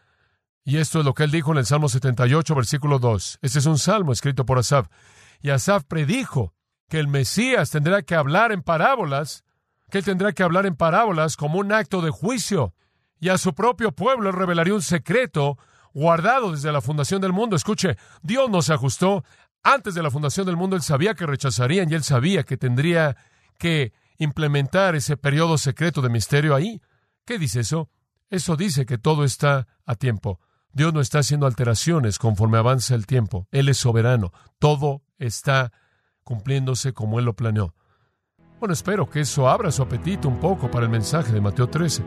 y 0.65 0.77
esto 0.77 0.99
es 0.99 1.05
lo 1.05 1.13
que 1.13 1.23
él 1.23 1.31
dijo 1.31 1.51
en 1.51 1.57
el 1.57 1.65
Salmo 1.65 1.89
78, 1.89 2.55
versículo 2.55 2.99
2. 2.99 3.39
Este 3.41 3.59
es 3.59 3.65
un 3.65 3.77
salmo 3.77 4.13
escrito 4.13 4.45
por 4.45 4.57
Asaf. 4.57 4.87
Y 5.41 5.49
Asaf 5.49 5.83
predijo 5.83 6.53
que 6.87 6.99
el 6.99 7.09
Mesías 7.09 7.69
tendrá 7.69 8.01
que 8.01 8.15
hablar 8.15 8.53
en 8.53 8.61
parábolas, 8.61 9.43
que 9.89 9.97
él 9.97 10.05
tendrá 10.05 10.31
que 10.31 10.43
hablar 10.43 10.65
en 10.65 10.75
parábolas 10.75 11.35
como 11.35 11.59
un 11.59 11.73
acto 11.73 12.01
de 12.01 12.11
juicio. 12.11 12.73
Y 13.19 13.29
a 13.29 13.37
su 13.37 13.53
propio 13.53 13.91
pueblo 13.91 14.29
él 14.29 14.35
revelaría 14.35 14.73
un 14.73 14.81
secreto 14.81 15.57
guardado 15.93 16.53
desde 16.53 16.71
la 16.71 16.81
fundación 16.81 17.21
del 17.21 17.33
mundo. 17.33 17.57
Escuche, 17.57 17.97
Dios 18.21 18.49
no 18.49 18.61
se 18.61 18.73
ajustó. 18.73 19.25
Antes 19.63 19.95
de 19.95 20.03
la 20.03 20.11
fundación 20.11 20.45
del 20.45 20.57
mundo 20.57 20.77
él 20.77 20.81
sabía 20.81 21.13
que 21.13 21.25
rechazarían 21.25 21.91
y 21.91 21.95
él 21.95 22.03
sabía 22.03 22.43
que 22.43 22.57
tendría 22.57 23.17
que 23.57 23.91
implementar 24.17 24.95
ese 24.95 25.17
periodo 25.17 25.57
secreto 25.57 26.01
de 26.01 26.09
misterio 26.09 26.55
ahí. 26.55 26.81
¿Qué 27.25 27.37
dice 27.37 27.61
eso? 27.61 27.89
Eso 28.29 28.55
dice 28.55 28.85
que 28.85 28.97
todo 28.97 29.25
está 29.25 29.67
a 29.85 29.95
tiempo. 29.95 30.39
Dios 30.75 30.91
no 30.91 31.01
está 31.01 31.19
haciendo 31.19 31.45
alteraciones 31.45 32.17
conforme 32.17 32.57
avanza 32.57 32.95
el 32.95 33.05
tiempo. 33.05 33.47
Él 33.51 33.69
es 33.69 33.77
soberano. 33.77 34.31
Todo 34.57 35.03
está 35.19 35.71
cumpliéndose 36.23 36.93
como 36.93 37.19
Él 37.19 37.25
lo 37.25 37.35
planeó. 37.35 37.75
Bueno, 38.59 38.73
espero 38.73 39.07
que 39.07 39.19
eso 39.19 39.47
abra 39.47 39.71
su 39.71 39.83
apetito 39.83 40.27
un 40.27 40.39
poco 40.39 40.71
para 40.71 40.85
el 40.85 40.91
mensaje 40.91 41.31
de 41.31 41.41
Mateo 41.41 41.69
13. 41.69 42.03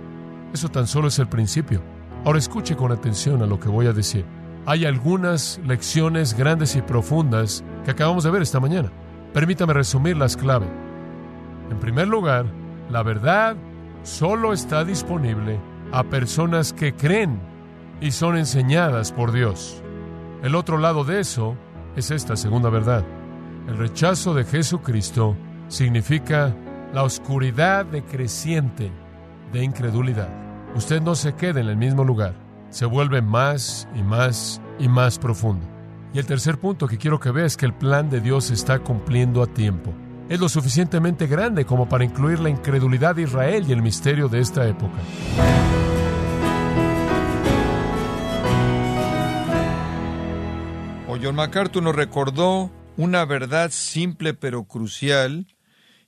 Eso 0.52 0.68
tan 0.68 0.88
solo 0.88 1.06
es 1.08 1.18
el 1.20 1.28
principio. 1.28 1.80
Ahora 2.24 2.40
escuche 2.40 2.74
con 2.74 2.90
atención 2.90 3.40
a 3.40 3.46
lo 3.46 3.60
que 3.60 3.68
voy 3.68 3.86
a 3.86 3.92
decir. 3.92 4.26
Hay 4.66 4.84
algunas 4.84 5.60
lecciones 5.64 6.34
grandes 6.34 6.74
y 6.74 6.82
profundas 6.82 7.62
que 7.84 7.92
acabamos 7.92 8.24
de 8.24 8.32
ver 8.32 8.42
esta 8.42 8.58
mañana. 8.58 8.90
Permítame 9.32 9.74
resumir 9.74 10.16
las 10.16 10.36
claves. 10.36 10.70
En 11.70 11.78
primer 11.78 12.08
lugar, 12.08 12.46
la 12.90 13.04
verdad 13.04 13.56
solo 14.02 14.52
está 14.52 14.84
disponible 14.84 15.60
a 15.92 16.02
personas 16.02 16.72
que 16.72 16.94
creen 16.94 17.40
y 18.00 18.10
son 18.10 18.36
enseñadas 18.36 19.12
por 19.12 19.32
Dios. 19.32 19.82
El 20.42 20.54
otro 20.54 20.78
lado 20.78 21.04
de 21.04 21.20
eso 21.20 21.56
es 21.96 22.10
esta 22.10 22.36
segunda 22.36 22.70
verdad. 22.70 23.04
El 23.68 23.78
rechazo 23.78 24.34
de 24.34 24.44
Jesucristo 24.44 25.36
significa 25.68 26.54
la 26.92 27.02
oscuridad 27.02 27.86
decreciente 27.86 28.92
de 29.52 29.64
incredulidad. 29.64 30.28
Usted 30.74 31.00
no 31.00 31.14
se 31.14 31.34
queda 31.34 31.60
en 31.60 31.68
el 31.68 31.76
mismo 31.76 32.04
lugar, 32.04 32.34
se 32.70 32.86
vuelve 32.86 33.22
más 33.22 33.88
y 33.94 34.02
más 34.02 34.60
y 34.78 34.88
más 34.88 35.18
profundo. 35.18 35.66
Y 36.12 36.18
el 36.18 36.26
tercer 36.26 36.58
punto 36.58 36.86
que 36.86 36.98
quiero 36.98 37.18
que 37.18 37.30
vea 37.30 37.46
es 37.46 37.56
que 37.56 37.66
el 37.66 37.74
plan 37.74 38.08
de 38.08 38.20
Dios 38.20 38.46
se 38.46 38.54
está 38.54 38.78
cumpliendo 38.78 39.42
a 39.42 39.46
tiempo. 39.46 39.92
Es 40.28 40.40
lo 40.40 40.48
suficientemente 40.48 41.26
grande 41.26 41.64
como 41.64 41.88
para 41.88 42.04
incluir 42.04 42.40
la 42.40 42.50
incredulidad 42.50 43.14
de 43.16 43.22
Israel 43.22 43.64
y 43.68 43.72
el 43.72 43.82
misterio 43.82 44.28
de 44.28 44.40
esta 44.40 44.66
época. 44.66 44.98
John 51.22 51.36
MacArthur 51.36 51.82
nos 51.82 51.96
recordó 51.96 52.70
una 52.96 53.24
verdad 53.24 53.70
simple 53.70 54.34
pero 54.34 54.64
crucial, 54.64 55.46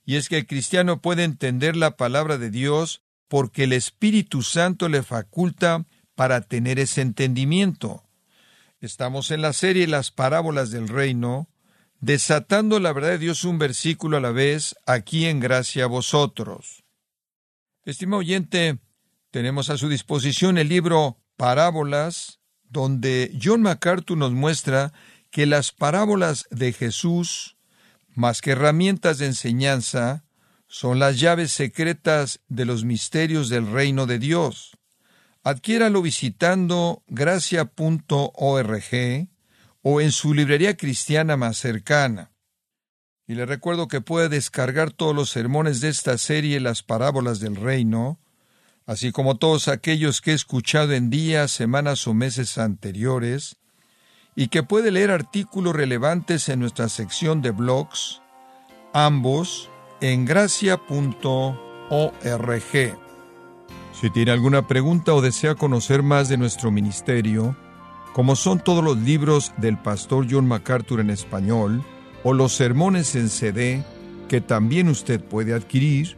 y 0.05 0.15
es 0.15 0.29
que 0.29 0.37
el 0.37 0.47
cristiano 0.47 1.01
puede 1.01 1.23
entender 1.23 1.75
la 1.75 1.97
palabra 1.97 2.37
de 2.37 2.49
Dios 2.49 3.01
porque 3.27 3.63
el 3.63 3.73
Espíritu 3.73 4.41
Santo 4.41 4.89
le 4.89 5.03
faculta 5.03 5.85
para 6.15 6.41
tener 6.41 6.79
ese 6.79 7.01
entendimiento. 7.01 8.03
Estamos 8.81 9.31
en 9.31 9.41
la 9.41 9.53
serie 9.53 9.87
Las 9.87 10.11
parábolas 10.11 10.71
del 10.71 10.87
reino, 10.87 11.49
desatando 11.99 12.79
la 12.79 12.93
verdad 12.93 13.09
de 13.09 13.17
Dios 13.19 13.43
un 13.43 13.59
versículo 13.59 14.17
a 14.17 14.21
la 14.21 14.31
vez, 14.31 14.75
aquí 14.85 15.25
en 15.25 15.39
gracia 15.39 15.85
a 15.85 15.87
vosotros. 15.87 16.83
Estimado 17.83 18.19
oyente, 18.19 18.79
tenemos 19.31 19.69
a 19.69 19.77
su 19.77 19.89
disposición 19.89 20.57
el 20.57 20.69
libro 20.69 21.17
Parábolas, 21.37 22.38
donde 22.69 23.37
John 23.41 23.61
MacArthur 23.61 24.17
nos 24.17 24.31
muestra 24.31 24.93
que 25.31 25.45
las 25.45 25.71
parábolas 25.71 26.45
de 26.49 26.73
Jesús, 26.73 27.57
más 28.15 28.41
que 28.41 28.51
herramientas 28.51 29.17
de 29.17 29.27
enseñanza, 29.27 30.23
son 30.67 30.99
las 30.99 31.19
llaves 31.19 31.51
secretas 31.51 32.41
de 32.47 32.65
los 32.65 32.85
misterios 32.85 33.49
del 33.49 33.71
reino 33.71 34.05
de 34.05 34.19
Dios. 34.19 34.77
Adquiéralo 35.43 36.01
visitando 36.01 37.03
gracia.org 37.07 37.69
o 39.81 40.01
en 40.01 40.11
su 40.11 40.33
librería 40.33 40.77
cristiana 40.77 41.37
más 41.37 41.57
cercana. 41.57 42.31
Y 43.25 43.35
le 43.35 43.45
recuerdo 43.45 43.87
que 43.87 44.01
puede 44.01 44.29
descargar 44.29 44.91
todos 44.91 45.15
los 45.15 45.29
sermones 45.29 45.81
de 45.81 45.89
esta 45.89 46.17
serie 46.17 46.59
Las 46.59 46.83
parábolas 46.83 47.39
del 47.39 47.55
reino, 47.55 48.19
así 48.89 49.11
como 49.11 49.37
todos 49.37 49.67
aquellos 49.67 50.19
que 50.19 50.31
he 50.31 50.33
escuchado 50.33 50.93
en 50.93 51.11
días, 51.11 51.51
semanas 51.51 52.07
o 52.07 52.15
meses 52.15 52.57
anteriores, 52.57 53.57
y 54.35 54.47
que 54.47 54.63
puede 54.63 54.89
leer 54.89 55.11
artículos 55.11 55.75
relevantes 55.75 56.49
en 56.49 56.59
nuestra 56.59 56.89
sección 56.89 57.43
de 57.43 57.51
blogs, 57.51 58.23
ambos 58.91 59.69
en 60.01 60.25
gracia.org. 60.25 60.79
Si 63.93 64.09
tiene 64.09 64.31
alguna 64.31 64.67
pregunta 64.67 65.13
o 65.13 65.21
desea 65.21 65.53
conocer 65.53 66.01
más 66.01 66.27
de 66.27 66.37
nuestro 66.37 66.71
ministerio, 66.71 67.55
como 68.13 68.35
son 68.35 68.59
todos 68.59 68.83
los 68.83 68.97
libros 68.97 69.53
del 69.57 69.77
pastor 69.77 70.25
John 70.27 70.47
MacArthur 70.47 70.99
en 71.01 71.11
español, 71.11 71.83
o 72.23 72.33
los 72.33 72.53
sermones 72.53 73.13
en 73.13 73.29
CD, 73.29 73.83
que 74.27 74.41
también 74.41 74.89
usted 74.89 75.23
puede 75.23 75.53
adquirir, 75.53 76.17